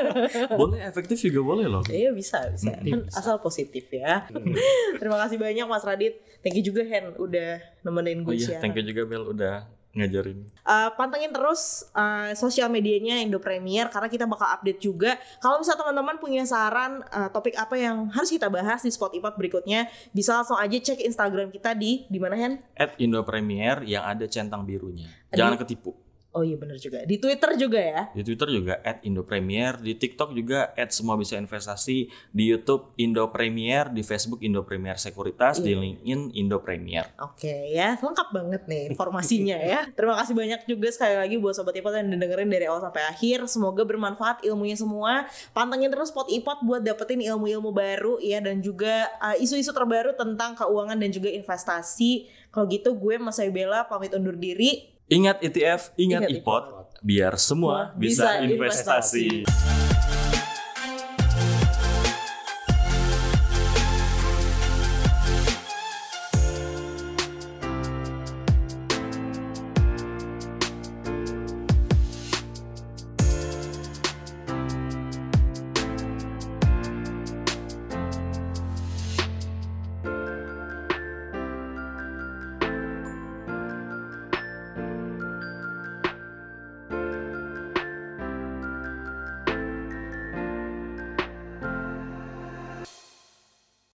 boleh 0.64 0.80
efektif 0.80 1.20
juga 1.20 1.44
boleh 1.44 1.68
loh. 1.68 1.84
Iya 1.92 2.16
bisa 2.16 2.48
bisa. 2.48 2.72
Kan 2.72 2.88
bisa. 3.04 3.20
asal 3.20 3.36
positif 3.44 3.92
ya. 3.92 4.24
Terima 5.04 5.20
kasih 5.20 5.36
banyak 5.36 5.68
Mas 5.68 5.84
Radit. 5.84 6.24
Thank 6.40 6.56
you 6.56 6.72
juga 6.72 6.88
Hen 6.88 7.12
udah 7.20 7.60
nemenin 7.84 8.24
Oh 8.24 8.32
gue 8.32 8.40
iya, 8.40 8.56
siaran. 8.56 8.62
thank 8.64 8.80
you 8.80 8.86
juga 8.88 9.04
Bel 9.04 9.28
udah 9.28 9.68
ngajarin. 9.90 10.46
Uh, 10.62 10.94
pantengin 10.94 11.34
terus 11.34 11.90
uh, 11.98 12.30
sosial 12.38 12.70
medianya 12.70 13.18
Indo 13.26 13.42
Premier 13.42 13.90
karena 13.90 14.06
kita 14.06 14.30
bakal 14.30 14.46
update 14.54 14.78
juga. 14.78 15.18
Kalau 15.42 15.58
misalnya 15.58 15.82
teman-teman 15.82 16.16
punya 16.22 16.46
saran 16.46 17.02
uh, 17.10 17.30
topik 17.34 17.58
apa 17.58 17.74
yang 17.74 18.06
harus 18.14 18.30
kita 18.30 18.54
bahas 18.54 18.86
di 18.86 18.94
spot 18.94 19.18
ipat 19.18 19.34
berikutnya, 19.34 19.90
bisa 20.14 20.38
langsung 20.38 20.62
aja 20.62 20.78
cek 20.78 21.02
Instagram 21.02 21.50
kita 21.50 21.74
di 21.74 22.06
di 22.06 22.20
mana 22.22 22.38
Hen? 22.38 22.62
At 22.78 22.94
Indo 23.02 23.26
Premier 23.26 23.82
yang 23.82 24.06
ada 24.06 24.30
centang 24.30 24.62
birunya. 24.62 25.10
Jangan 25.34 25.58
ketipu. 25.58 26.09
Oh 26.30 26.46
iya 26.46 26.62
bener 26.62 26.78
juga. 26.78 27.02
Di 27.10 27.18
Twitter 27.18 27.58
juga 27.58 27.82
ya. 27.82 28.02
Di 28.14 28.22
Twitter 28.22 28.54
juga 28.54 28.78
at 28.86 29.02
Indo 29.02 29.26
Premier, 29.26 29.74
di 29.82 29.98
TikTok 29.98 30.30
juga 30.38 30.70
at 30.78 30.94
semua 30.94 31.18
bisa 31.18 31.34
investasi, 31.42 32.06
di 32.30 32.44
YouTube 32.46 32.94
Indo 33.02 33.26
Premier, 33.34 33.90
di 33.90 34.06
Facebook 34.06 34.38
Indo 34.46 34.62
Premier 34.62 34.94
Sekuritas, 35.02 35.58
di 35.58 35.74
LinkedIn 35.74 36.38
Indo 36.38 36.62
Premier. 36.62 37.10
Oke 37.18 37.74
ya, 37.74 37.98
lengkap 37.98 38.30
banget 38.30 38.62
nih 38.70 38.94
informasinya 38.94 39.58
ya. 39.58 39.90
Terima 39.98 40.22
kasih 40.22 40.38
banyak 40.38 40.62
juga 40.70 40.94
sekali 40.94 41.18
lagi 41.18 41.36
buat 41.42 41.58
Sobat 41.58 41.74
Ipot 41.74 41.98
yang 41.98 42.14
dengerin 42.14 42.50
dari 42.54 42.70
awal 42.70 42.86
sampai 42.86 43.10
akhir. 43.10 43.50
Semoga 43.50 43.82
bermanfaat 43.82 44.46
ilmunya 44.46 44.78
semua. 44.78 45.26
Pantengin 45.58 45.90
terus 45.90 46.14
Spot 46.14 46.30
Ipot 46.30 46.62
buat 46.62 46.86
dapetin 46.86 47.26
ilmu-ilmu 47.26 47.74
baru 47.74 48.22
ya 48.22 48.38
dan 48.38 48.62
juga 48.62 49.10
uh, 49.18 49.34
isu-isu 49.34 49.74
terbaru 49.74 50.14
tentang 50.14 50.54
keuangan 50.54 51.02
dan 51.02 51.10
juga 51.10 51.34
investasi. 51.34 52.30
Kalau 52.54 52.70
gitu 52.70 52.94
gue 52.94 53.18
Mas 53.18 53.42
Bella 53.50 53.90
pamit 53.90 54.14
undur 54.14 54.38
diri. 54.38 54.99
Ingat 55.10 55.42
ETF, 55.42 55.98
ingat, 55.98 56.30
Ingat 56.30 56.38
IPOT, 56.38 56.64
biar 57.02 57.34
semua 57.42 57.98
bisa, 57.98 58.38
Bisa 58.38 58.46
investasi. 58.46 59.42